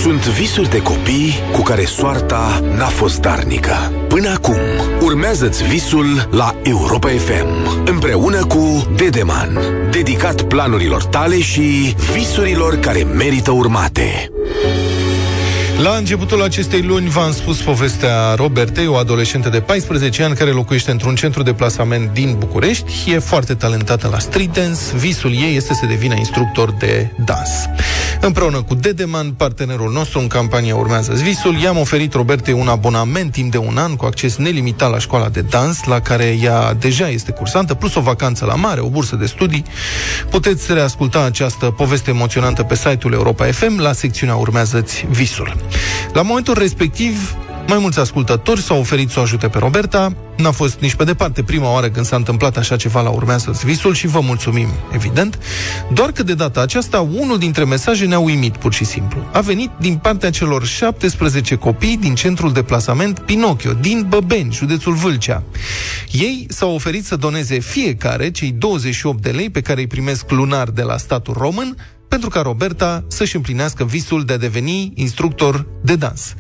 [0.02, 4.01] Sunt visuri de copii cu care soarta n-a fost darnică.
[4.12, 4.58] Până acum,
[5.02, 9.60] urmează-ți visul la Europa FM, împreună cu Dedeman,
[9.92, 14.32] dedicat planurilor tale și visurilor care merită urmate.
[15.84, 20.92] La începutul acestei luni v-am spus povestea Robertei, o adolescentă de 14 ani care locuiește
[20.92, 23.12] într-un centru de plasament din București.
[23.12, 24.80] E foarte talentată la street dance.
[24.96, 27.50] Visul ei este să devină instructor de dans.
[28.24, 33.52] Împreună cu Dedeman, partenerul nostru în campania Urmează Visul, i-am oferit Robertei un abonament timp
[33.52, 37.32] de un an cu acces nelimitat la școala de dans, la care ea deja este
[37.32, 39.66] cursantă, plus o vacanță la mare, o bursă de studii.
[40.30, 45.56] Puteți reasculta această poveste emoționantă pe site-ul Europa FM la secțiunea Urmează-ți Visul.
[46.14, 47.36] La momentul respectiv,
[47.68, 50.14] mai mulți ascultători s-au oferit să o ajute pe Roberta.
[50.38, 53.94] N-a fost nici pe departe prima oară când s-a întâmplat așa ceva la urmează visul
[53.94, 55.40] și vă mulțumim, evident.
[55.94, 59.26] Doar că de data aceasta, unul dintre mesaje ne-a uimit pur și simplu.
[59.32, 64.94] A venit din partea celor 17 copii din centrul de plasament Pinocchio, din Băbeni, județul
[64.94, 65.44] Vâlcea.
[66.12, 70.70] Ei s-au oferit să doneze fiecare cei 28 de lei pe care îi primesc lunar
[70.70, 71.76] de la statul român,
[72.12, 76.34] pentru ca Roberta să-și împlinească visul de a deveni instructor de dans.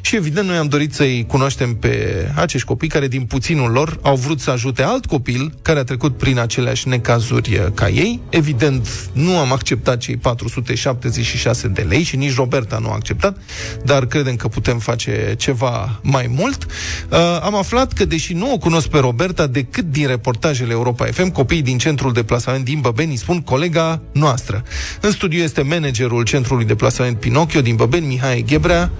[0.00, 1.92] Și evident, noi am dorit să-i cunoaștem pe
[2.34, 6.16] acești copii care, din puținul lor, au vrut să ajute alt copil care a trecut
[6.16, 8.20] prin aceleași necazuri eh, ca ei.
[8.28, 13.36] Evident, nu am acceptat cei 476 de lei și nici Roberta nu a acceptat,
[13.84, 16.66] dar credem că putem face ceva mai mult.
[17.10, 21.28] Uh, am aflat că, deși nu o cunosc pe Roberta decât din reportajele Europa FM,
[21.28, 24.62] copiii din centrul de plasament din Băbeni îi spun colega noastră.
[25.00, 28.90] În studio este managerul centrului de plasament Pinocchio din Băbeni, Mihai Ghebrea.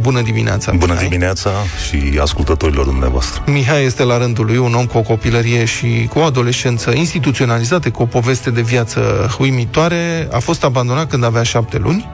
[0.00, 0.72] Bună dimineața!
[0.72, 1.08] Bună Mihai.
[1.08, 1.50] dimineața
[1.88, 3.42] și ascultătorilor dumneavoastră.
[3.46, 7.90] Mihai este la rândul lui un om cu o copilărie și cu o adolescență instituționalizată,
[7.90, 10.28] cu o poveste de viață uimitoare.
[10.32, 12.08] A fost abandonat când avea șapte luni,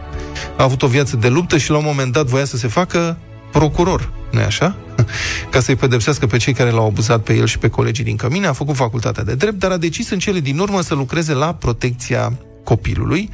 [0.57, 3.17] a avut o viață de luptă și la un moment dat voia să se facă
[3.53, 4.77] procuror, nu așa?
[5.51, 8.47] Ca să-i pedepsească pe cei care l-au abuzat pe el și pe colegii din cămine,
[8.47, 11.55] a făcut facultatea de drept, dar a decis în cele din urmă să lucreze la
[11.55, 12.33] protecția
[12.69, 13.31] copilului.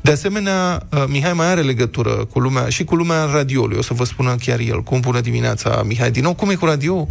[0.00, 3.78] De asemenea, uh, Mihai mai are legătură cu lumea și cu lumea radioului.
[3.78, 4.82] O să vă spună chiar el.
[4.82, 6.10] Cum bună dimineața, Mihai.
[6.10, 7.08] Din nou, cum e cu radio?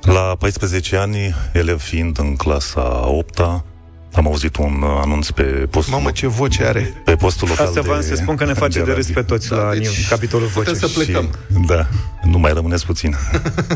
[0.00, 3.38] La 14 ani, elev fiind în clasa 8
[4.16, 6.92] am auzit un uh, anunț pe postul, Mamă, ce voce are.
[7.04, 9.14] pe postul local Asta de, vreau să spun că ne face de râs radio.
[9.14, 10.70] pe toți Da, la deci deci, capitolul voce.
[10.70, 11.22] putem să plecăm.
[11.52, 11.86] Și, da,
[12.22, 13.16] nu mai rămâneți puțin.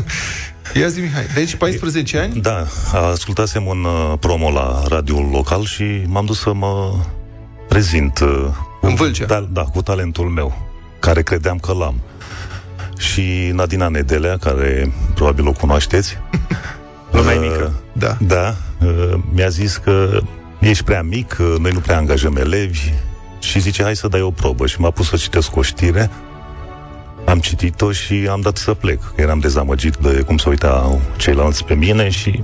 [0.79, 1.25] Ia zi, Mihai.
[1.33, 2.41] Deci, 14 ani?
[2.41, 2.65] Da,
[3.11, 6.93] ascultasem un uh, promo la radioul local și m-am dus să mă
[7.67, 8.45] prezint uh,
[8.81, 9.25] În Vâlcea.
[9.25, 11.95] Da, da, cu talentul meu, care credeam că l-am.
[12.97, 16.17] Și Nadina Nedelea, care probabil o cunoașteți,
[17.11, 17.71] Lumea e uh, mică.
[17.93, 18.17] Da.
[18.19, 18.55] Da, uh,
[19.31, 20.21] mi-a zis că
[20.59, 22.91] ești prea mic, uh, noi nu prea angajăm elevi
[23.39, 24.67] și zice, hai să dai o probă.
[24.67, 26.09] Și m-a pus să citesc o știre,
[27.25, 29.13] am citit-o și am dat să plec.
[29.15, 32.43] Eram dezamăgit de cum se uitau ceilalți pe mine și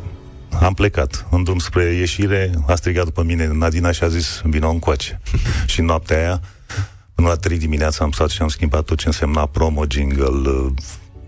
[0.62, 1.28] am plecat.
[1.32, 5.22] În drum spre ieșire, a strigat după mine Nadina și a zis, vină încoace.
[5.66, 6.42] și noaptea aia,
[7.18, 10.72] Până la 3 dimineața am stat și am schimbat tot ce însemna promo, jingle uh,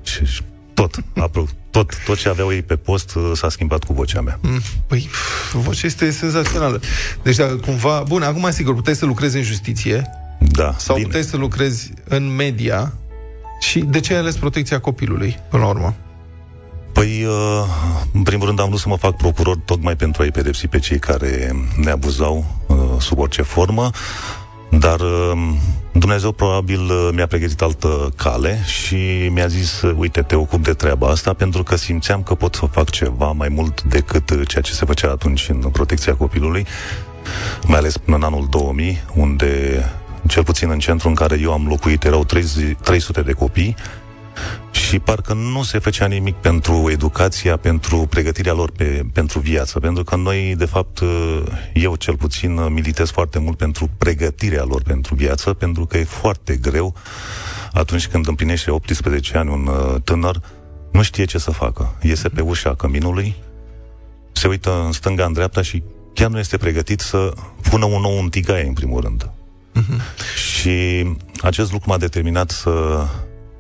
[0.04, 0.41] și, și
[0.74, 4.39] tot, apro, tot, tot ce aveau ei pe post uh, s-a schimbat cu vocea mea.
[4.41, 6.79] Mm, Păi, pf, vocea este senzațională.
[7.23, 8.04] Deci, dacă cumva...
[8.08, 11.08] Bun, acum, sigur, puteai să lucrezi în justiție Da, sau bine.
[11.08, 12.94] puteai să lucrezi în media
[13.60, 15.96] și de ce ai ales protecția copilului, până la urmă?
[16.94, 17.65] Păi, uh,
[18.13, 21.00] în primul rând am vrut să mă fac procuror tocmai pentru a-i pedepsi pe cei
[21.00, 23.89] care ne abuzau uh, sub orice formă,
[24.70, 25.32] dar uh,
[25.92, 30.74] Dumnezeu probabil uh, mi-a pregătit altă cale și mi-a zis, uh, uite, te ocup de
[30.74, 34.62] treaba asta, pentru că simțeam că pot să fac ceva mai mult decât uh, ceea
[34.62, 36.65] ce se făcea atunci în protecția copilului,
[37.65, 39.84] mai ales până în anul 2000, unde,
[40.28, 43.76] cel puțin în centru în care eu am locuit, erau 30 300 de copii,
[44.71, 49.79] și parcă nu se făcea nimic pentru educația, pentru pregătirea lor pe, pentru viață.
[49.79, 51.02] Pentru că noi, de fapt,
[51.73, 56.56] eu cel puțin militez foarte mult pentru pregătirea lor pentru viață, pentru că e foarte
[56.56, 56.96] greu
[57.73, 60.42] atunci când împlinește 18 ani un uh, tânăr,
[60.92, 61.96] nu știe ce să facă.
[62.02, 63.35] Iese pe ușa căminului,
[64.31, 65.83] se uită în stânga, în dreapta și
[66.13, 67.33] chiar nu este pregătit să
[67.69, 69.29] pună un nou în tigaie, în primul rând.
[70.35, 71.06] Și
[71.42, 73.06] acest lucru m-a determinat să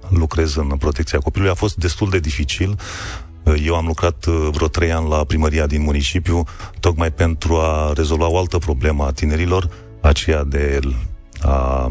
[0.09, 1.51] lucrez în protecția copilului.
[1.51, 2.79] A fost destul de dificil.
[3.65, 6.43] Eu am lucrat uh, vreo trei ani la primăria din municipiu,
[6.79, 9.69] tocmai pentru a rezolva o altă problemă a tinerilor,
[10.01, 10.79] aceea de
[11.41, 11.87] a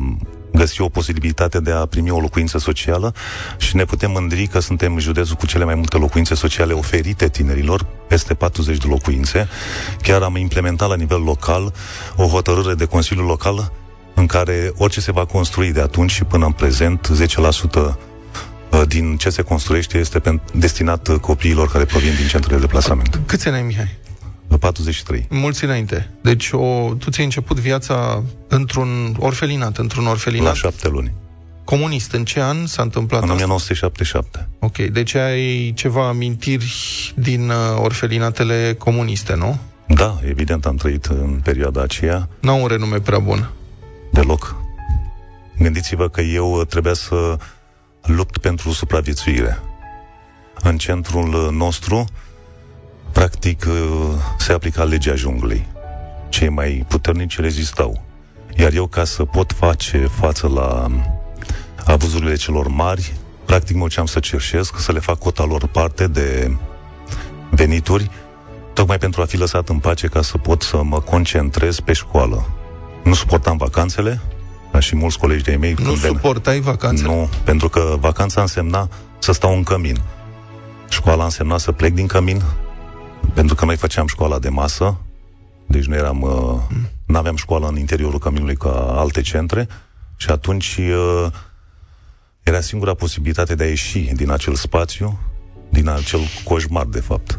[0.53, 3.15] găsi o posibilitate de a primi o locuință socială
[3.59, 7.87] și ne putem mândri că suntem județul cu cele mai multe locuințe sociale oferite tinerilor,
[8.09, 9.49] peste 40 de locuințe.
[10.03, 11.73] Chiar am implementat la nivel local
[12.17, 13.73] o hotărâre de Consiliul Local
[14.15, 17.11] în care orice se va construi de atunci și până în prezent,
[17.93, 18.08] 10%
[18.85, 23.21] din ce se construiește este pen- destinat uh, copiilor care provin din centrele de plasament.
[23.27, 23.97] Câți ani ai, Mihai?
[24.61, 25.27] 43.
[25.31, 26.11] Mulți înainte.
[26.23, 31.13] Deci, o, tu ți-ai început viața într-un orfelinat, într-un La orfelinat șapte luni.
[31.65, 32.13] comunist.
[32.13, 33.45] În ce an s-a întâmplat În asta?
[33.45, 34.49] 1977.
[34.59, 36.73] Ok, deci ai ceva amintiri
[37.17, 39.59] din uh, orfelinatele comuniste, nu?
[39.87, 43.51] Da, evident am trăit în perioada aceea N-au un renume prea bun.
[44.13, 44.57] deloc.
[45.59, 47.37] Gândiți-vă că eu uh, trebuia să
[48.09, 49.59] lupt pentru supraviețuire.
[50.63, 52.05] În centrul uh, nostru,
[53.13, 53.75] practic, uh,
[54.39, 55.67] se aplica legea junglei.
[56.29, 58.03] Cei mai puternici rezistau.
[58.57, 60.87] Iar eu, ca să pot face față la
[61.85, 63.13] abuzurile celor mari,
[63.45, 66.57] practic mă duceam să cerșesc, să le fac cota lor parte de
[67.51, 68.11] venituri,
[68.73, 72.47] tocmai pentru a fi lăsat în pace ca să pot să mă concentrez pe școală.
[73.05, 74.21] Nu suportam vacanțele,
[74.73, 75.75] ca și mulți colegi de-ai mei.
[75.79, 77.09] Nu când ven- suportai vacanțele?
[77.09, 78.89] Nu, pentru că vacanța însemna
[79.19, 80.01] să stau în cămin.
[80.89, 82.43] Școala însemna să plec din cămin,
[83.35, 84.97] pentru că noi făceam școala de masă,
[85.67, 86.31] deci nu eram, uh,
[87.07, 89.69] nu aveam școală în interiorul căminului ca alte centre
[90.17, 91.27] și atunci uh,
[92.43, 95.19] era singura posibilitate de a ieși din acel spațiu,
[95.71, 97.39] din acel coșmar, de fapt.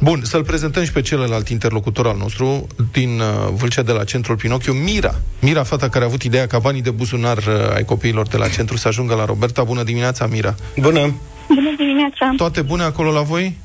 [0.00, 4.36] Bun, să-l prezentăm și pe celălalt interlocutor al nostru din uh, Vâlcea de la Centrul
[4.36, 5.14] Pinocchio, Mira.
[5.40, 8.48] Mira, fata care a avut ideea ca banii de buzunar uh, ai copiilor de la
[8.48, 9.64] centru să ajungă la Roberta.
[9.64, 10.54] Bună dimineața, Mira.
[10.76, 11.14] Bună!
[11.48, 12.32] Bună dimineața!
[12.36, 13.58] Toate bune acolo la voi?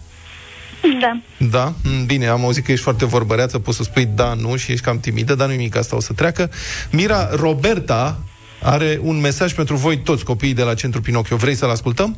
[1.01, 1.19] Da.
[1.49, 1.73] Da?
[1.83, 4.85] Mm, Bine, am auzit că ești foarte vorbăreață, poți să spui da, nu și ești
[4.85, 6.49] cam timidă, dar nu nimic, asta o să treacă.
[6.91, 8.19] Mira, Roberta
[8.61, 11.35] are un mesaj pentru voi toți copiii de la Centrul Pinocchio.
[11.35, 12.17] Vrei să-l ascultăm?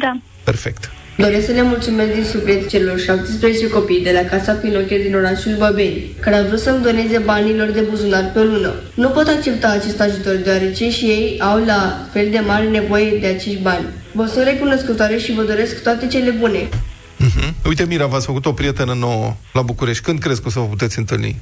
[0.00, 0.18] Da.
[0.44, 0.90] Perfect.
[1.16, 5.56] Doresc să le mulțumesc din suflet celor 17 copii de la Casa Pinocchio din orașul
[5.58, 8.72] Băbeni, care au vrut să-mi doneze banilor de buzunar pe lună.
[8.94, 13.26] Nu pot accepta acest ajutor, deoarece și ei au la fel de mare nevoie de
[13.26, 13.84] acești bani.
[14.12, 16.68] Vă sunt recunoscătoare și vă doresc toate cele bune.
[16.68, 17.52] Uh-huh.
[17.66, 20.02] Uite, Mira, v-ați făcut o prietenă nouă la București.
[20.02, 21.38] Când crezi că o să vă puteți întâlni?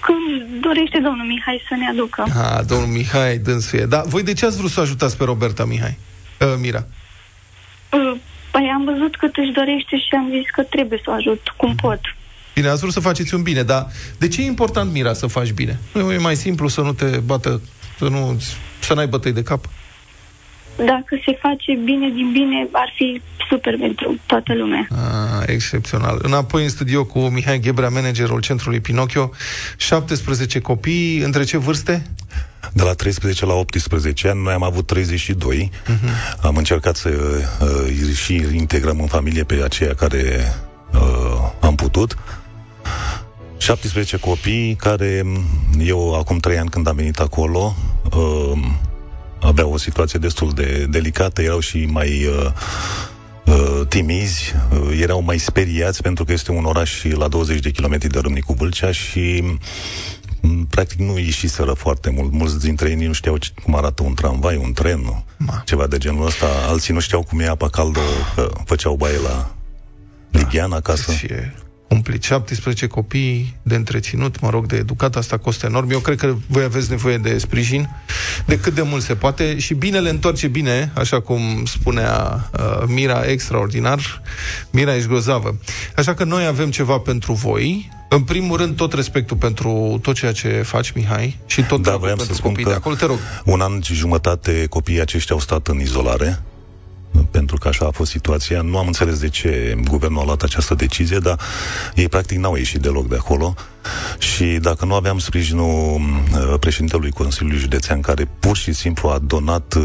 [0.00, 2.22] Când dorește domnul Mihai să ne aducă?
[2.22, 3.84] Ah, domnul Mihai, dânsuie.
[3.84, 5.98] Da, voi de ce ați vrut să ajutați pe Roberta, Mihai?
[6.40, 6.86] Uh, Mira.
[6.88, 7.01] Uh,
[8.50, 11.74] Păi am văzut cât își dorește și am zis că trebuie să o ajut cum
[11.74, 12.00] pot.
[12.54, 13.86] Bine, ați vrut să faceți un bine, dar
[14.18, 15.78] de ce e important, Mira, să faci bine?
[15.92, 17.60] Nu e mai simplu să nu te bată,
[17.98, 18.40] să nu
[18.80, 19.64] să n-ai bătăi de cap?
[20.76, 24.86] Dacă se face bine din bine, ar fi super pentru toată lumea.
[24.90, 26.18] Ah, excepțional.
[26.22, 29.30] Înapoi în studio cu Mihai Ghebrea, managerul centrului Pinocchio.
[29.76, 32.06] 17 copii, între ce vârste?
[32.72, 35.70] De la 13 la 18 ani, noi am avut 32.
[35.72, 36.40] Uh-huh.
[36.42, 37.08] Am încercat să
[37.60, 40.54] uh, și integrăm în familie pe aceia care
[40.92, 42.16] uh, am putut.
[43.56, 45.26] 17 copii care,
[45.78, 47.76] eu acum 3 ani când am venit acolo,
[48.16, 48.58] uh,
[49.40, 52.50] aveau o situație destul de delicată, erau și mai uh,
[53.46, 58.08] uh, timizi, uh, erau mai speriați pentru că este un oraș la 20 de kilometri
[58.08, 59.58] de Râmnicu Vâlcea și m,
[60.70, 62.32] practic nu ieșiseră foarte mult.
[62.32, 65.62] Mulți dintre ei nu știau ce- cum arată un tramvai, un tren, Ma.
[65.66, 66.46] ceva de genul ăsta.
[66.68, 68.00] Alții nu știau cum e apa caldă,
[68.34, 69.54] că făceau baie la
[70.30, 71.12] Ligian acasă.
[71.12, 71.54] Și e
[71.88, 75.90] cumplit 17 copii de întreținut, mă rog, de educat, asta costă enorm.
[75.90, 77.88] Eu cred că voi aveți nevoie de sprijin
[78.46, 83.22] de cât de mult se poate și binele întoarce bine, așa cum spunea uh, Mira,
[83.22, 84.22] extraordinar.
[84.70, 85.58] Mira, ești grozavă.
[85.96, 87.90] Așa că noi avem ceva pentru voi.
[88.14, 92.00] În primul rând, tot respectul pentru tot ceea ce faci, Mihai, și tot Da, dragul
[92.00, 92.94] voiam să pentru spun copiii că de acolo.
[92.94, 93.18] Te rog.
[93.44, 96.42] un an și jumătate copiii aceștia au stat în izolare,
[97.30, 98.60] pentru că așa a fost situația.
[98.60, 101.40] Nu am înțeles de ce guvernul a luat această decizie, dar
[101.94, 103.54] ei practic n-au ieșit deloc de acolo
[104.18, 109.74] și dacă nu aveam sprijinul uh, președintelui Consiliului Județean, care pur și simplu a donat
[109.74, 109.84] uh,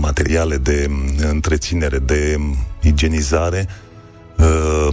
[0.00, 3.68] materiale de mm, întreținere, de mm, igienizare,
[4.36, 4.88] uh,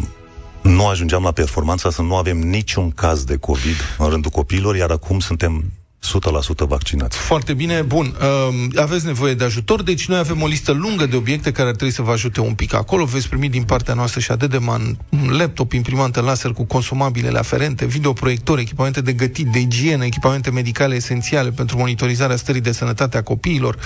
[0.65, 4.91] nu ajungeam la performanța să nu avem niciun caz de COVID în rândul copiilor, iar
[4.91, 5.63] acum suntem
[6.11, 7.17] 100% vaccinați.
[7.17, 8.15] Foarte bine, bun.
[8.19, 11.75] Uh, aveți nevoie de ajutor, deci noi avem o listă lungă de obiecte care ar
[11.75, 13.05] trebui să vă ajute un pic acolo.
[13.05, 17.85] Veți primi din partea noastră și a Dedeman un laptop, imprimantă laser cu consumabilele aferente,
[17.85, 23.23] videoproiectori, echipamente de gătit, de igienă, echipamente medicale esențiale pentru monitorizarea stării de sănătate a
[23.23, 23.77] copiilor,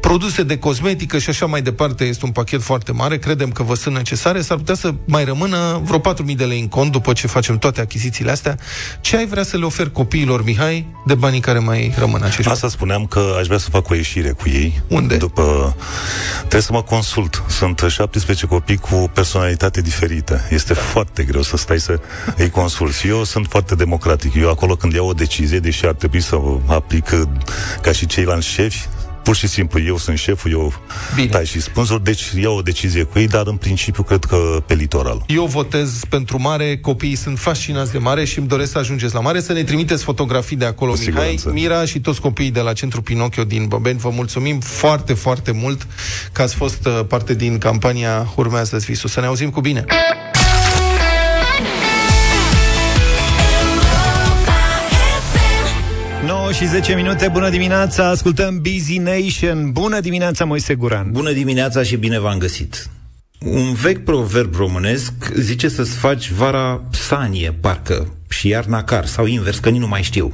[0.00, 2.04] produse de cosmetică și așa mai departe.
[2.04, 4.40] Este un pachet foarte mare, credem că vă sunt necesare.
[4.40, 7.80] S-ar putea să mai rămână vreo 4.000 de lei în cont după ce facem toate
[7.80, 8.58] achizițiile astea.
[9.00, 12.68] Ce ai vrea să le oferi copiilor, Mihai, de banii care mai rămân acești Asta
[12.68, 14.82] spuneam că aș vrea să fac o ieșire cu ei.
[14.88, 15.16] Unde?
[15.16, 15.76] După...
[16.38, 17.42] Trebuie să mă consult.
[17.48, 20.40] Sunt 17 copii cu personalitate diferită.
[20.50, 22.00] Este foarte greu să stai să
[22.36, 23.06] îi consulți.
[23.06, 24.34] Eu sunt foarte democratic.
[24.34, 27.22] Eu acolo când iau o decizie, deși ar trebui să o aplic uh,
[27.82, 28.86] ca și ceilalți șefi,
[29.22, 30.72] pur și simplu eu sunt șeful, eu
[31.14, 31.28] Bine.
[31.28, 34.74] tai și spânzuri, deci iau o decizie cu ei, dar în principiu cred că pe
[34.74, 35.24] litoral.
[35.26, 39.20] Eu votez pentru mare, copiii sunt fascinați de mare și îmi doresc să ajungeți la
[39.20, 41.50] mare, să ne trimiteți fotografii de acolo, Cu Mihai, siguranță.
[41.50, 43.98] Mira și toți copiii de la Centru Pinocchio din Băbeni.
[43.98, 45.86] Vă mulțumim foarte, foarte mult
[46.32, 49.08] că ați fost uh, parte din campania Urmează-ți visul.
[49.08, 49.84] Să ne auzim cu bine!
[56.50, 59.72] 9 și 10 minute, bună dimineața, ascultăm Busy Nation.
[59.72, 61.10] Bună dimineața, Moise Guran.
[61.10, 62.88] Bună dimineața și bine v-am găsit.
[63.38, 69.58] Un vechi proverb românesc zice să-ți faci vara sanie, parcă, și iarna car, sau invers,
[69.58, 70.32] că nici nu mai știu.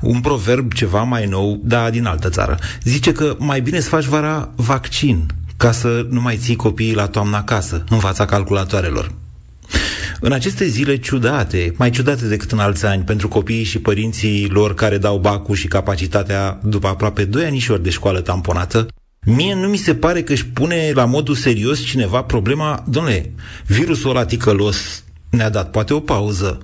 [0.00, 2.58] Un proverb ceva mai nou, dar din altă țară.
[2.82, 5.26] Zice că mai bine să faci vara vaccin,
[5.56, 9.12] ca să nu mai ții copiii la toamna acasă, în fața calculatoarelor.
[10.26, 14.74] În aceste zile ciudate, mai ciudate decât în alți ani, pentru copiii și părinții lor
[14.74, 18.86] care dau bacul și capacitatea după aproape 2 anișori de școală tamponată,
[19.26, 23.32] mie nu mi se pare că își pune la modul serios cineva problema, domnule,
[23.66, 26.58] virusul ăla ticălos ne-a dat poate o pauză,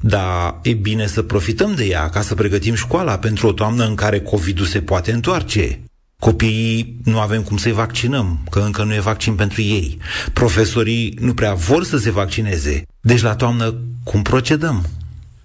[0.00, 3.94] dar e bine să profităm de ea ca să pregătim școala pentru o toamnă în
[3.94, 5.80] care COVID-ul se poate întoarce.
[6.20, 9.98] Copiii nu avem cum să-i vaccinăm, că încă nu e vaccin pentru ei.
[10.32, 12.82] Profesorii nu prea vor să se vaccineze.
[13.00, 14.86] Deci la toamnă cum procedăm?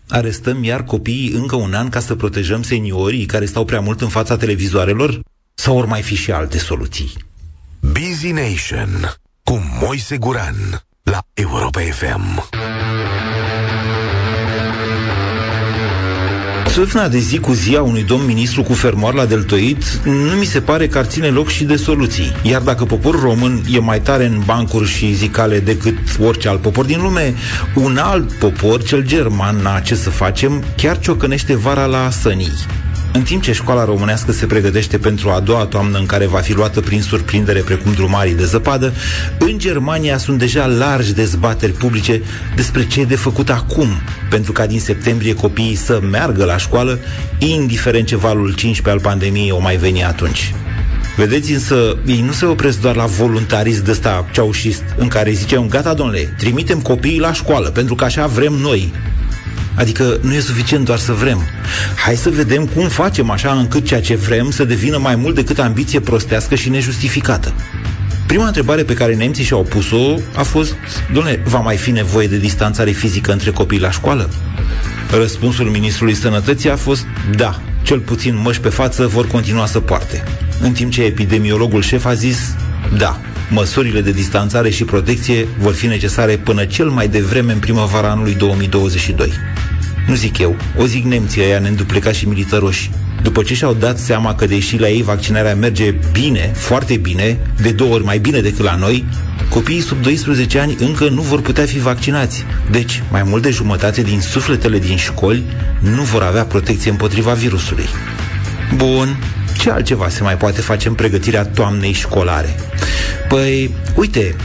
[0.10, 4.10] Arestăm iar copiii încă un an ca să protejăm seniorii care stau prea mult în
[4.10, 5.20] fața televizoarelor?
[5.54, 7.14] Sau ori mai fi și alte soluții?
[7.80, 9.14] Busy Nation
[9.44, 10.56] cu Moise Guran
[11.04, 12.50] la Europa FM.
[16.76, 20.46] Sâfna de zi cu zi a unui domn ministru cu fermoar la deltoid nu mi
[20.46, 22.36] se pare că ar ține loc și de soluții.
[22.44, 26.86] Iar dacă poporul român e mai tare în bancuri și zicale decât orice alt popor
[26.86, 27.34] din lume,
[27.76, 32.54] un alt popor, cel german, na ce să facem, chiar ciocănește vara la sănii.
[33.16, 36.54] În timp ce școala românească se pregătește pentru a doua toamnă în care va fi
[36.54, 38.94] luată prin surprindere precum drumarii de zăpadă,
[39.40, 42.22] în Germania sunt deja largi dezbateri publice
[42.56, 43.88] despre ce e de făcut acum,
[44.30, 47.00] pentru ca din septembrie copiii să meargă la școală,
[47.38, 50.54] indiferent ce valul 15 al pandemiei o mai veni atunci.
[51.16, 55.68] Vedeți însă, ei nu se opresc doar la voluntarism de ăsta ceaușist, în care ziceam,
[55.68, 58.94] gata domnule, trimitem copiii la școală, pentru că așa vrem noi.
[59.76, 61.42] Adică nu e suficient doar să vrem.
[61.96, 65.60] Hai să vedem cum facem așa încât ceea ce vrem să devină mai mult decât
[65.60, 67.54] ambiție prostească și nejustificată.
[68.26, 70.74] Prima întrebare pe care nemții și-au pus-o a fost,
[71.14, 74.30] domnule, va mai fi nevoie de distanțare fizică între copii la școală?
[75.18, 77.06] Răspunsul ministrului sănătății a fost
[77.36, 80.24] da, cel puțin măși pe față vor continua să poarte.
[80.62, 82.56] În timp ce epidemiologul șef a zis
[82.98, 83.20] da,
[83.50, 88.36] măsurile de distanțare și protecție vor fi necesare până cel mai devreme în primăvara anului
[88.36, 89.32] 2022.
[90.08, 92.92] Nu zic eu, o zic nemții ăia neînduplecați și militaroși.
[93.22, 97.72] După ce și-au dat seama că deși la ei vaccinarea merge bine, foarte bine, de
[97.72, 99.06] două ori mai bine decât la noi,
[99.50, 102.44] copiii sub 12 ani încă nu vor putea fi vaccinați.
[102.72, 105.44] Deci, mai mult de jumătate din sufletele din școli
[105.80, 107.86] nu vor avea protecție împotriva virusului.
[108.76, 109.18] Bun,
[109.58, 112.56] ce altceva se mai poate face în pregătirea toamnei școlare?
[113.28, 114.36] Păi, uite,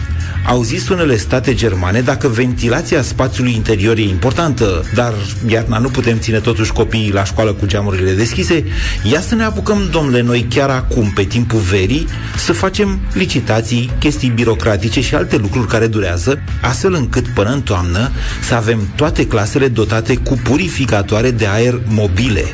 [0.46, 5.14] au zis unele state germane dacă ventilația spațiului interior e importantă, dar
[5.46, 8.64] iarna nu putem ține totuși copiii la școală cu geamurile deschise,
[9.02, 14.28] ia să ne apucăm, domnule, noi chiar acum, pe timpul verii, să facem licitații, chestii
[14.28, 18.10] birocratice și alte lucruri care durează, astfel încât până în toamnă
[18.42, 22.44] să avem toate clasele dotate cu purificatoare de aer mobile,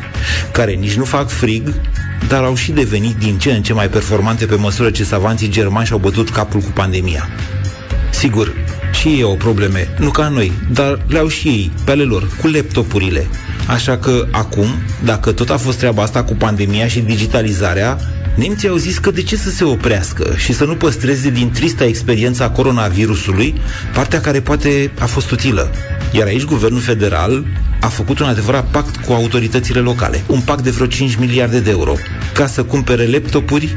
[0.53, 1.73] care nici nu fac frig,
[2.29, 5.87] dar au și devenit din ce în ce mai performante pe măsură ce savanții germani
[5.87, 7.29] și-au bătut capul cu pandemia.
[8.19, 8.53] Sigur,
[8.93, 12.47] și ei au probleme, nu ca noi, dar le-au și ei, pe ale lor, cu
[12.47, 13.27] laptopurile.
[13.67, 14.67] Așa că acum,
[15.05, 17.99] dacă tot a fost treaba asta cu pandemia și digitalizarea,
[18.37, 21.85] nemții au zis că de ce să se oprească și să nu păstreze din trista
[21.85, 23.55] experiența a coronavirusului
[23.95, 25.71] partea care poate a fost utilă.
[26.13, 27.45] Iar aici guvernul federal
[27.81, 30.23] a făcut un adevărat pact cu autoritățile locale.
[30.27, 31.95] Un pact de vreo 5 miliarde de euro.
[32.33, 33.77] Ca să cumpere laptopuri,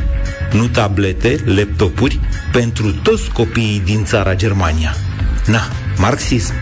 [0.52, 2.20] nu tablete, laptopuri,
[2.52, 4.96] pentru toți copiii din țara Germania.
[5.46, 5.62] Na,
[5.98, 6.54] marxism.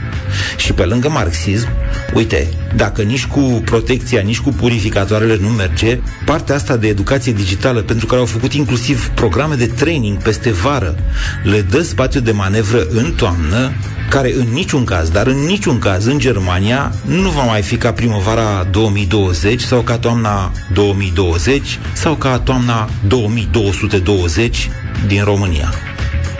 [0.58, 1.68] Și pe lângă marxism,
[2.14, 7.82] uite, dacă nici cu protecția, nici cu purificatoarele nu merge, partea asta de educație digitală,
[7.82, 10.96] pentru care au făcut inclusiv programe de training peste vară,
[11.44, 13.72] le dă spațiu de manevră în toamnă,
[14.10, 17.92] care în niciun caz, dar în niciun caz în Germania nu va mai fi ca
[17.92, 24.70] primăvara 2020 sau ca toamna 2020 sau ca toamna 2220
[25.08, 25.87] din România.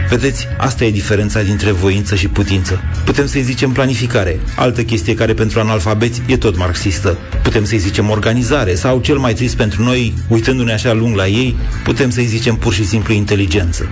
[0.10, 2.82] Vedeți, asta e diferența dintre voință și putință.
[3.06, 7.18] Putem să-i zicem planificare, altă chestie care pentru analfabeți e tot marxistă.
[7.44, 11.56] Putem să-i zicem organizare sau, cel mai trist pentru noi, uitându-ne așa lung la ei,
[11.84, 13.88] putem să-i zicem pur și simplu inteligență.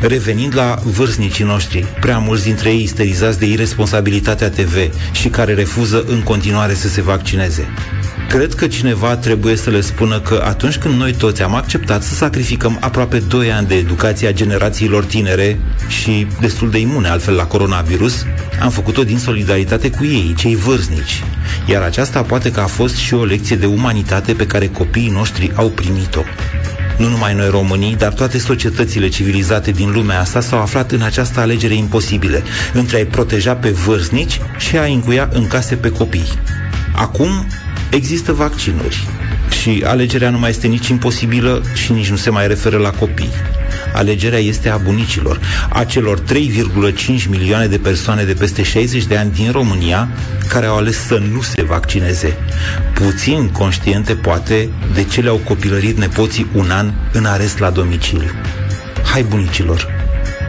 [0.00, 4.76] Revenind la vârstnicii noștri, prea mulți dintre ei isterizați de irresponsabilitatea TV
[5.12, 7.68] și care refuză în continuare să se vaccineze.
[8.32, 12.14] Cred că cineva trebuie să le spună că atunci când noi toți am acceptat să
[12.14, 17.44] sacrificăm aproape 2 ani de educație a generațiilor tinere și destul de imune altfel la
[17.44, 18.26] coronavirus,
[18.60, 21.22] am făcut-o din solidaritate cu ei, cei vârstnici.
[21.66, 25.52] Iar aceasta poate că a fost și o lecție de umanitate pe care copiii noștri
[25.54, 26.22] au primit-o.
[26.98, 31.40] Nu numai noi românii, dar toate societățile civilizate din lumea asta s-au aflat în această
[31.40, 36.32] alegere imposibile, între a-i proteja pe vârstnici și a încuia în case pe copii.
[36.94, 37.46] Acum
[37.92, 39.06] există vaccinuri
[39.60, 43.30] și alegerea nu mai este nici imposibilă și nici nu se mai referă la copii.
[43.94, 49.32] Alegerea este a bunicilor, a celor 3,5 milioane de persoane de peste 60 de ani
[49.32, 50.08] din România
[50.48, 52.36] care au ales să nu se vaccineze.
[52.94, 58.30] Puțin conștiente, poate, de ce le-au copilărit nepoții un an în arest la domiciliu.
[59.04, 59.88] Hai, bunicilor,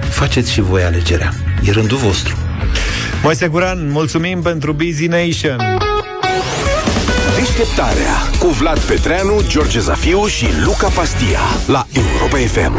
[0.10, 1.34] faceți și voi alegerea.
[1.64, 2.36] E rândul vostru.
[3.24, 5.58] Moise Guran, mulțumim pentru Busy Nation.
[7.36, 12.75] Deșteptarea cu Vlad Petreanu, George Zafiu și Luca Pastia la Europa FM.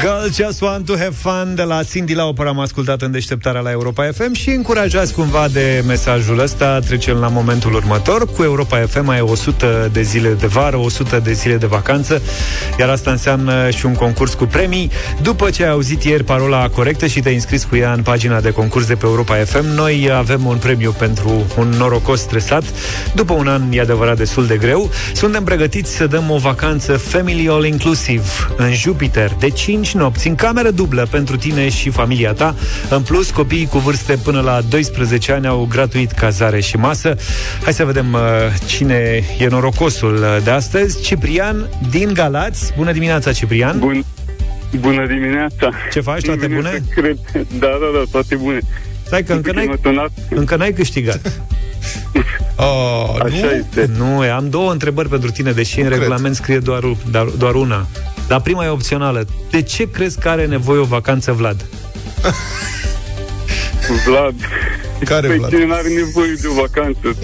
[0.00, 3.70] Girl Just Want to Have Fun de la Cindy Lauper am ascultat în deșteptarea la
[3.70, 6.78] Europa FM și încurajați cumva de mesajul ăsta.
[6.78, 8.32] Trecem la momentul următor.
[8.32, 12.22] Cu Europa FM ai 100 de zile de vară 100 de zile de vacanță
[12.78, 14.90] iar asta înseamnă și un concurs cu premii.
[15.22, 18.52] După ce ai auzit ieri parola corectă și te-ai înscris cu ea în pagina de
[18.52, 22.64] concurs de pe Europa FM noi avem un premiu pentru un norocos stresat.
[23.14, 24.90] După un an e adevărat destul de greu.
[25.14, 29.36] Suntem pregătiți să dăm o vacanță family all inclusive în Jupiter.
[29.38, 32.54] De 5 nopți în cameră dublă pentru tine și familia ta.
[32.90, 37.16] În plus, copiii cu vârste până la 12 ani au gratuit cazare și masă.
[37.62, 38.20] Hai să vedem uh,
[38.66, 41.02] cine e norocosul uh, de astăzi.
[41.02, 42.72] Ciprian din Galați.
[42.76, 43.78] Bună dimineața, Ciprian.
[43.78, 44.04] Bun.
[44.80, 45.70] Bună dimineața.
[45.92, 46.24] Ce faci?
[46.24, 46.70] Toate Bine bune?
[46.70, 47.18] să Cred.
[47.32, 48.58] Da, da, da, toate bune.
[49.06, 51.32] Stai că încă După ce n-ai, m-a sunat, încă n-ai câștigat.
[52.60, 53.50] Oh, Așa nu?
[53.50, 53.90] este.
[53.96, 55.98] Nu, am două întrebări pentru tine, deși în cred.
[55.98, 57.86] regulament scrie doar, doar, doar una.
[58.28, 59.26] Dar prima e opțională.
[59.50, 61.66] De ce crezi că are nevoie o vacanță Vlad?
[64.06, 64.34] Vlad.
[65.04, 65.50] Care Păi Vlad?
[65.50, 67.16] cine nu are nevoie de o vacanță?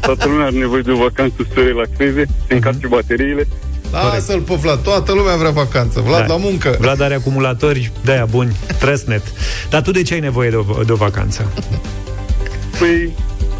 [0.00, 3.46] Toată lumea are nevoie de o vacanță să se relaxeze, să încarce bateriile.
[3.90, 6.00] Lasă-l pe Vlad, toată lumea vrea vacanță.
[6.00, 6.26] Vlad Da.
[6.26, 6.76] la muncă.
[6.80, 9.22] Vlad are acumulatori de-aia buni, trăsnet.
[9.70, 11.52] Dar tu de ce ai nevoie de o, de o vacanță?
[12.78, 13.10] Păi,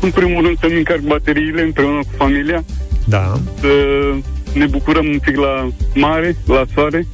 [0.01, 2.65] în primul rând să-mi încarc bateriile împreună cu familia,
[3.05, 3.41] Da.
[3.61, 3.69] să
[4.55, 7.07] ne bucurăm un pic la mare, la soare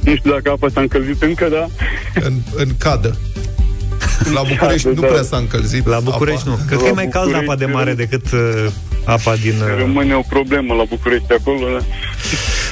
[0.00, 1.68] Nu știu dacă apa s-a încălzit încă, dar...
[2.24, 3.16] În, în cadă.
[4.32, 5.06] La București Cadă, nu da.
[5.06, 6.56] prea s-a încălzit La București apa.
[6.58, 6.64] nu.
[6.66, 8.66] Cred că e La mai cald apa de București, mare decât uh,
[9.04, 9.54] apa din...
[9.60, 11.58] Uh, Rămâne o problemă la București acolo.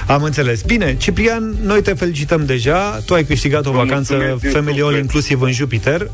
[0.07, 0.15] Da.
[0.15, 0.63] am înțeles.
[0.63, 2.79] Bine, Ciprian, noi te felicităm deja.
[3.07, 5.03] Tu ai câștigat o Vă vacanță mulțumesc din Family All suflet.
[5.03, 6.11] inclusiv în Jupiter.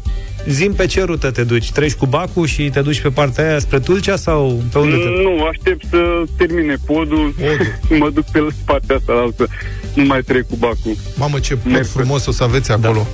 [0.49, 1.71] Zim pe ce rută te duci?
[1.73, 5.09] Treci cu bacul și te duci pe partea aia spre Tulcea sau pe unde te
[5.23, 7.35] Nu, aștept să termine podul,
[7.99, 9.47] mă duc pe partea asta altă.
[9.95, 10.97] Nu mai trec cu bacul.
[11.15, 11.87] Mamă, ce pod Merg.
[11.87, 13.07] frumos o să aveți acolo.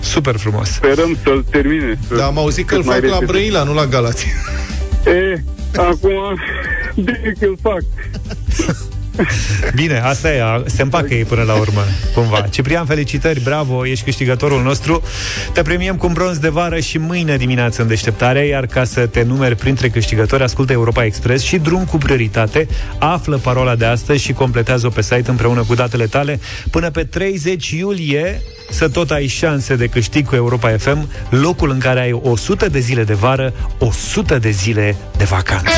[0.00, 0.68] Super frumos.
[0.68, 1.98] Sperăm să-l termine.
[2.08, 3.32] Să Da, am auzit că îl cât mai fac la repede.
[3.32, 4.26] Brăila, nu la Galați.
[5.06, 5.42] E,
[5.76, 6.38] acum,
[6.94, 7.82] bine că îl fac.
[9.74, 11.80] Bine, asta e, a- se împacă ei până la urmă,
[12.14, 12.40] cumva.
[12.50, 15.02] Ciprian, felicitări, bravo, ești câștigătorul nostru.
[15.52, 19.06] Te premiem cu un bronz de vară și mâine dimineață în deșteptare, iar ca să
[19.06, 22.66] te numeri printre câștigători, ascultă Europa Express și drum cu prioritate,
[22.98, 26.40] află parola de astăzi și completează-o pe site împreună cu datele tale.
[26.70, 31.78] Până pe 30 iulie să tot ai șanse de câștig cu Europa FM, locul în
[31.78, 35.70] care ai 100 de zile de vară, 100 de zile de vacanță.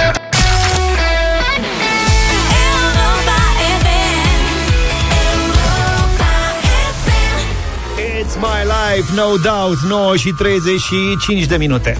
[8.58, 11.98] My life, no doubt 9 și 35 de minute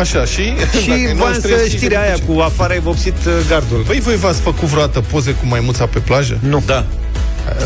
[0.00, 0.42] Așa, și...
[0.82, 4.00] Și Dacă v-am nu să trebuie știrea aia cu afară ai vopsit uh, gardul Păi
[4.00, 6.38] voi v-ați făcut vreodată poze cu maimuța pe plajă?
[6.40, 6.86] Nu Da.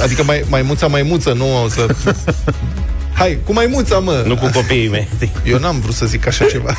[0.02, 1.86] Adică mai, maimuța, maimuță, nu o să...
[3.12, 4.22] Hai, cu maimuța, mă!
[4.26, 5.08] Nu cu copiii mei.
[5.44, 6.76] Eu n-am vrut să zic așa ceva.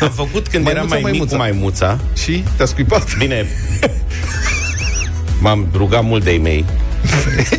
[0.00, 1.36] Am făcut când Maimuța, eram mai mic maimuța.
[1.36, 1.98] cu maimuța.
[2.22, 3.16] Și te-a scuipat?
[3.18, 3.46] Bine,
[5.40, 6.64] m-am rugat mult de ei mei.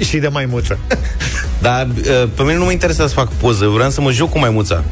[0.07, 0.77] Și de maimuță
[1.61, 4.29] Dar uh, pe mine nu mă interesa să fac poză, eu vreau să mă joc
[4.29, 4.83] cu maimuța.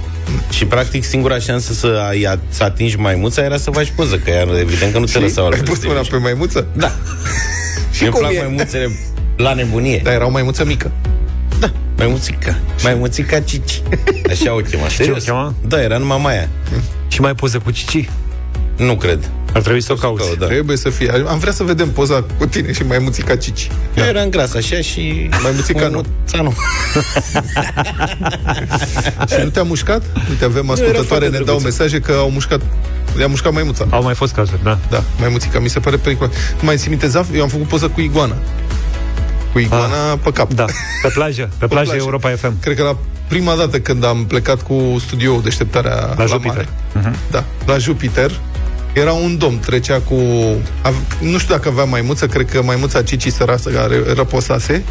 [0.49, 4.45] Și practic singura șansă să, ai, să atingi maimuța era să faci poză, că ea
[4.59, 6.67] evident că nu te Și lăsau ai altfel pus să mâna te pe maimuță?
[6.73, 6.91] Da.
[7.93, 8.39] Și Mi-mi cum plac e?
[8.39, 8.99] maimuțele
[9.37, 10.01] la nebunie.
[10.03, 10.91] Dar era o maimuță mică.
[11.97, 12.59] Maimuțica.
[12.83, 13.81] Maimuțica Cici.
[14.29, 14.87] Așa o chema.
[14.87, 15.17] Serios?
[15.17, 15.53] o chema?
[15.67, 16.49] Da, era numai Maia.
[17.07, 18.09] Și mai poză cu Cici
[18.77, 19.29] Nu cred.
[19.53, 20.45] Ar trebui să o cauți Da.
[20.45, 21.23] Trebuie să fie.
[21.27, 23.69] Am vrea să vedem poza cu tine și maimuțica Cici.
[23.95, 25.29] Eu eram gras așa și...
[25.43, 26.03] Maimuțica nu.
[26.31, 26.53] Maimuța nu.
[29.35, 30.01] Și nu te-a mușcat?
[30.29, 31.65] Uite, avem era ascultătoare, foarte ne dau drăguță.
[31.65, 32.61] mesaje că au mușcat
[33.19, 33.85] I-a mușcat maimuța.
[33.89, 34.77] Au mai fost cazuri, da.
[34.89, 36.33] Da, maimuțica, mi se pare periculos.
[36.35, 37.27] Nu mai ții minte, Zaf?
[37.35, 38.35] Eu am făcut poză cu iguana.
[39.51, 40.53] Cu iguana pe cap.
[40.53, 40.65] Da,
[41.01, 42.97] pe plajă, pe plajă Europa FM Cred că la
[43.27, 46.67] prima dată când am plecat cu studioul deșteptarea la, la Jupiter.
[46.93, 47.15] mare.
[47.31, 48.39] Da, la Jupiter.
[48.93, 50.15] Era un domn, trecea cu...
[50.81, 54.83] ave- Nu știu dacă avea maimuță, cred că maimuța Cici sărasă care răposase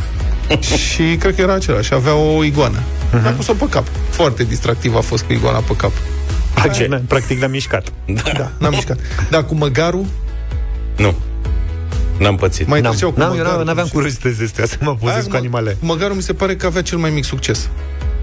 [0.88, 1.94] și cred că era același.
[1.94, 2.78] Avea o iguană.
[3.26, 3.86] A pus-o pe cap.
[4.10, 5.92] Foarte distractiv a fost cu iguana pe cap.
[6.54, 7.92] Practic, n- practic l-am mișcat
[8.36, 8.98] Da, n-am mișcat.
[9.30, 10.04] Da, cu măgarul
[10.96, 11.14] Nu.
[12.18, 12.66] N-am pățit.
[12.68, 13.62] mai N-am, treceau cu n-am, eu măgarul.
[13.62, 16.22] n- n-aveam curiozități de astea Să mă pozez Aia, cu mă- animale Cu măgarul mi
[16.22, 17.68] se pare că avea cel mai mic succes.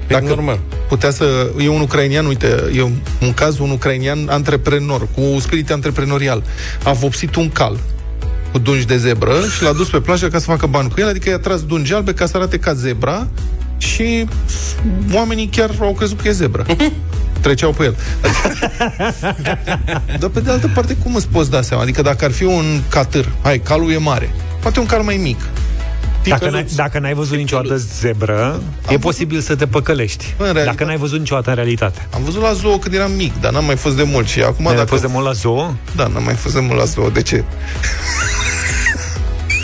[0.07, 0.59] Dacă normal.
[0.87, 1.51] putea să...
[1.59, 6.43] E un ucrainian, uite, e un, un caz, un ucrainian antreprenor, cu spirit antreprenorial.
[6.83, 7.79] A vopsit un cal
[8.51, 11.07] cu dungi de zebră și l-a dus pe plajă ca să facă bani cu el,
[11.07, 13.27] adică i-a tras dungi albe ca să arate ca zebra
[13.77, 14.25] și
[15.13, 16.65] oamenii chiar au crezut că e zebră.
[17.41, 17.95] Treceau pe el.
[20.19, 21.83] Dar pe de altă parte, cum îți poți da seama?
[21.83, 25.39] Adică dacă ar fi un catâr, hai, calul e mare, poate un cal mai mic.
[26.29, 30.25] Dacă n-ai, dacă n-ai văzut niciodată zebră, e posibil să te păcălești.
[30.37, 32.07] Bă, în realitate- Dacă n-ai văzut niciodată în realitate.
[32.13, 34.63] Am văzut la zoo când eram mic, dar n-am mai fost de mult și acum
[34.65, 34.87] N-ai dacă...
[34.87, 35.73] fost de mult la zoo?
[35.95, 37.09] Da, n-am mai fost de mult la zoo.
[37.09, 37.43] De ce?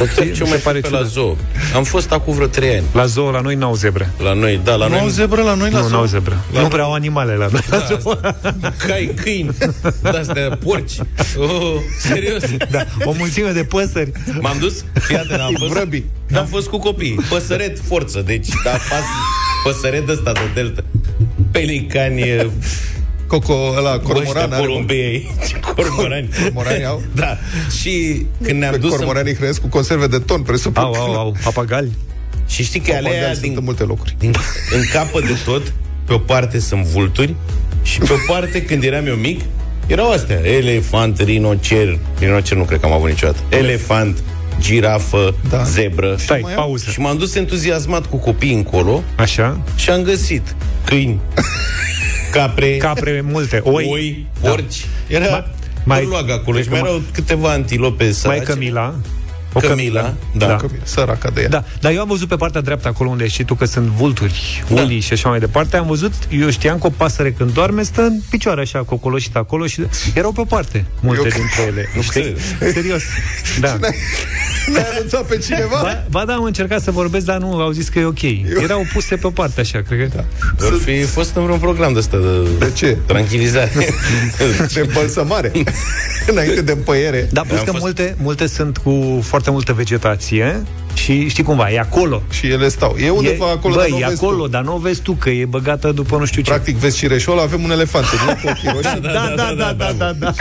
[0.05, 1.37] Dar ce, ce mai pare pe la zoo?
[1.75, 2.83] Am fost acum vreo 3 ani.
[2.93, 4.11] La zoo, la noi n-au zebre.
[4.23, 4.99] La noi, da, la Nu noi.
[4.99, 5.95] au zebră la noi la nu, zoo?
[5.97, 6.37] n-au zebre.
[6.53, 7.61] La nu prea au animale la noi.
[7.69, 8.33] Da, asta.
[8.87, 9.49] Cai, câini,
[10.01, 10.91] de-astea, porci.
[11.37, 12.43] Oh, serios.
[12.71, 14.11] da, o mulțime de păsări.
[14.39, 16.03] M-am dus, fii atent, am fost, Vrăbi.
[16.35, 17.19] am fost cu copii.
[17.29, 19.03] Păsăret forță, deci, da, pas,
[19.63, 20.83] păsăret ăsta de delta.
[21.51, 22.51] Pelicani,
[23.39, 24.65] Coco, ăla, cormoran ăștia are...
[24.65, 26.29] porumbeii, ce cormorani.
[26.43, 27.01] Cormorani au?
[27.15, 27.37] Da,
[27.81, 28.91] și când ne-am Pe dus...
[28.91, 30.83] în- cormoranii hrăiesc cu conserve de ton, presupun.
[30.83, 31.91] Au, au, au, papagali.
[32.47, 34.15] Și știi că alea Papagali sunt din, în multe locuri.
[34.19, 34.33] din,
[34.75, 35.73] în capă de tot,
[36.05, 37.35] pe o parte sunt vulturi
[37.81, 39.41] și pe o parte, când eram eu mic,
[39.87, 44.23] erau astea, elefant, rinocer, rinocer nu cred că am avut niciodată, elefant,
[44.59, 45.57] girafă, Da.
[45.57, 45.63] da.
[45.63, 46.15] zebră.
[46.19, 46.61] Stai, mai au?
[46.63, 46.89] pauză.
[46.91, 49.61] Și m-am dus entuziasmat cu copiii încolo Așa?
[49.75, 50.55] și am găsit
[50.85, 51.19] câini,
[52.31, 53.57] capre, Capre multe.
[53.63, 53.87] Oi.
[53.91, 54.85] oi, porci.
[55.07, 55.45] Era Ma-
[55.85, 58.43] mai- mai, acolo și cred mai că erau câteva antilope Mai sărace.
[58.43, 58.95] Camila.
[59.53, 60.45] O Cămila, da.
[60.47, 60.55] da.
[60.55, 61.47] Cămila, săraca de ea.
[61.49, 64.63] Da, dar eu am văzut pe partea dreaptă acolo unde știi tu că sunt vulturi,
[64.73, 64.81] Da.
[64.81, 68.01] ulii și așa mai departe, am văzut, eu știam că o pasăre când doarme stă
[68.01, 69.81] în picioare așa, cocoloșită acolo și
[70.13, 71.89] erau pe o parte multe Eu- dintre ele.
[72.01, 72.35] Știi?
[72.73, 73.01] Serios.
[73.59, 73.77] Da.
[74.71, 75.79] Ne-ai anunțat pe cineva?
[75.81, 78.21] Ba, ba da, am încercat să vorbesc, dar nu, au zis că e ok.
[78.63, 80.15] Erau puse pe o parte așa, cred că.
[80.15, 80.23] Da.
[80.57, 82.97] Vor fi fost în vreun program de ăsta de, De ce?
[83.05, 83.69] tranquilizare.
[84.73, 85.51] De îmbălsămare.
[86.27, 87.27] Înainte de împăiere.
[87.31, 90.63] Da, plus Am că fost- multe, multe sunt cu foarte multă vegetație
[90.93, 92.21] și știi cumva, e acolo.
[92.29, 92.95] Și ele stau.
[92.99, 94.49] E undeva e, acolo, bă, dar nu e vezi acolo, tu.
[94.49, 96.49] dar nu o vezi tu că e băgată după nu știu ce.
[96.49, 99.01] Practic, vezi cireșul ăla, avem un elefant în el cu ochii roșii.
[99.01, 100.33] da, da, da, da, da, da.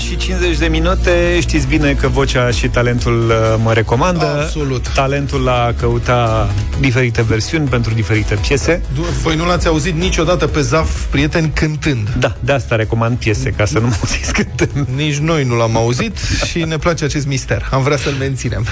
[0.00, 4.88] Și 50 de minute Știți bine că vocea și talentul uh, mă recomandă Absolut.
[4.88, 8.82] Talentul la căuta diferite versiuni pentru diferite piese
[9.22, 12.08] Voi nu l-ați auzit niciodată pe Zaf, prieteni, cântând.
[12.18, 15.76] Da, de asta recomand piese Ca să nu mă auziți cântând Nici noi nu l-am
[15.76, 17.68] auzit și ne place acest mister.
[17.70, 18.66] Am vrea să-l menținem.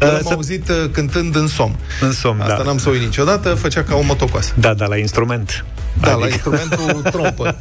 [0.00, 1.76] Eu l-am să- auzit uh, cântând în som.
[2.00, 4.52] În somn, Asta da n-am să o uit niciodată, făcea ca o motocoasă.
[4.58, 5.64] Da, da, la instrument
[6.00, 7.56] Da, Adică- la instrumentul trompă.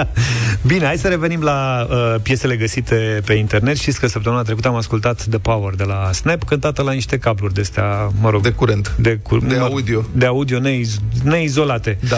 [0.66, 3.76] Bine, hai să revenim la uh, piesele găsite pe internet.
[3.76, 7.54] Știți că săptămâna trecută am ascultat The Power de la Snap, cântată la niște cabluri
[7.54, 8.42] de astea, mă rog...
[8.42, 8.94] De curent.
[8.98, 10.04] De, cu, De mă- audio.
[10.12, 11.98] De audio neiz, neizolate.
[12.08, 12.16] Da.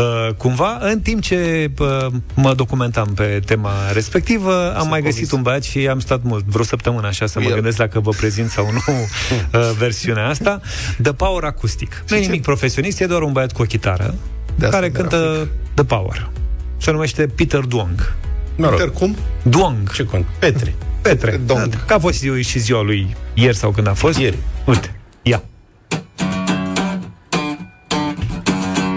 [0.00, 5.42] Uh, cumva, în timp ce uh, mă documentam pe tema respectivă, am mai găsit un
[5.42, 7.54] băiat și am stat mult, vreo săptămână așa, să Cu mă el.
[7.54, 10.60] gândesc dacă vă prezint sau nu uh, versiunea asta.
[11.02, 12.04] The Power acustic.
[12.08, 14.14] Nu e ce- nimic profesionist, e doar un băiat cu o chitară
[14.54, 16.30] De asta care mi-era cântă The Power.
[16.76, 18.14] Se numește Peter Duong.
[18.56, 19.16] Mă rog, Peter, cum?
[19.42, 19.92] Duong.
[19.92, 20.24] ce cont?
[20.38, 20.74] Petre.
[21.02, 21.40] Petre.
[21.46, 21.66] Dong.
[21.68, 24.18] Da, Că a fost ziua, și ziua lui ieri sau când a fost.
[24.18, 24.38] Ieri.
[24.64, 25.42] Uite, ia.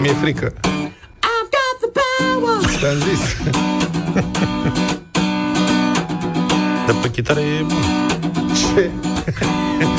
[0.00, 0.52] Mi-e frică.
[0.54, 2.78] I've got the power.
[2.80, 3.36] Te-am zis.
[6.86, 7.82] Dar pe chitară e bun.
[8.74, 8.90] Ce?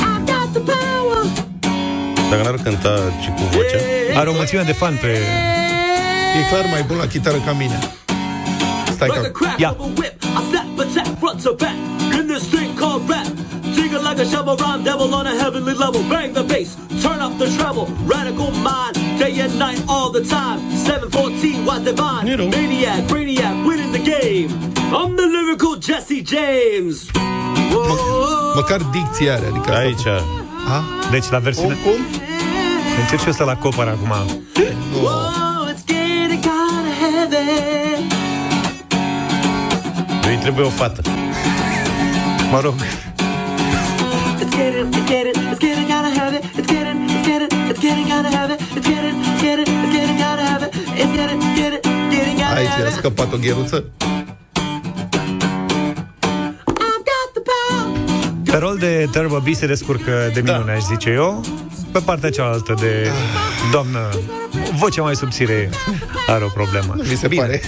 [2.30, 3.78] Dacă n-ar cânta și cu vocea
[4.18, 5.18] Are o mulțime de fan pe...
[6.38, 7.78] E clar mai bun la chitară ca mine.
[8.92, 9.20] Stai că...
[9.20, 9.74] crack Yeah.
[10.38, 11.76] a snap attack front to back
[12.18, 13.26] in this thing called rap.
[13.74, 16.00] Jiggle like a shovel, rhyme devil on a heavenly level.
[16.12, 16.70] Bang the bass,
[17.04, 17.86] turn up the treble.
[18.14, 20.58] Radical mind, day and night, all the time.
[20.84, 22.24] 714, what divine?
[22.30, 22.48] You know.
[22.58, 24.48] Maniac, brainiac, winning the game.
[24.98, 26.96] I'm the lyrical Jesse James.
[27.72, 28.52] Whoa.
[28.54, 30.06] Măcar dicția are, adică asta- Aici
[30.68, 30.84] A?
[31.10, 31.74] Deci la Cum, versiune...
[31.84, 32.00] cum?
[33.00, 34.12] Încerc și eu să la copăr acum.
[34.92, 37.48] Whoa, it's getting kinda heavy.
[40.28, 41.02] Îi trebuie o fată
[42.50, 42.74] Mă rog,
[44.42, 46.38] It's getting, it's getting, it's getting kinda heavy.
[46.58, 48.56] It's getting, it's getting, it's getting kinda heavy.
[48.76, 50.68] It's getting, it's getting, it's getting kinda heavy.
[51.02, 51.82] It's getting, getting,
[52.14, 52.96] getting kinda Aici era heavy.
[52.98, 53.84] scăpat o gheruță.
[58.50, 61.44] Pe rol de Turbo B se descurcă de minune, aș zice eu.
[61.92, 63.10] Pe partea cealaltă de
[63.70, 64.08] doamnă,
[64.78, 65.70] vocea mai subțire
[66.26, 66.94] are o problemă.
[67.08, 67.40] Mi se Bine.
[67.42, 67.60] pare.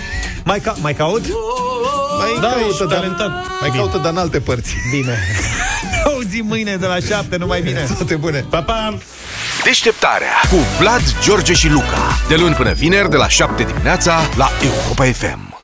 [0.45, 1.23] Mai, ca, mai caut?
[2.19, 3.31] Mai Da, caută, ești dar, talentat.
[3.61, 4.75] mai caută, dar în alte părți.
[4.91, 5.19] Bine.
[6.05, 7.87] Auzim mâine de la șapte, numai bine.
[7.97, 8.45] Toate bune.
[8.51, 8.99] Pa, pa!
[9.65, 12.19] Deșteptarea cu Vlad, George și Luca.
[12.29, 15.52] De luni până vineri, de la 7 dimineața, la Europa FM.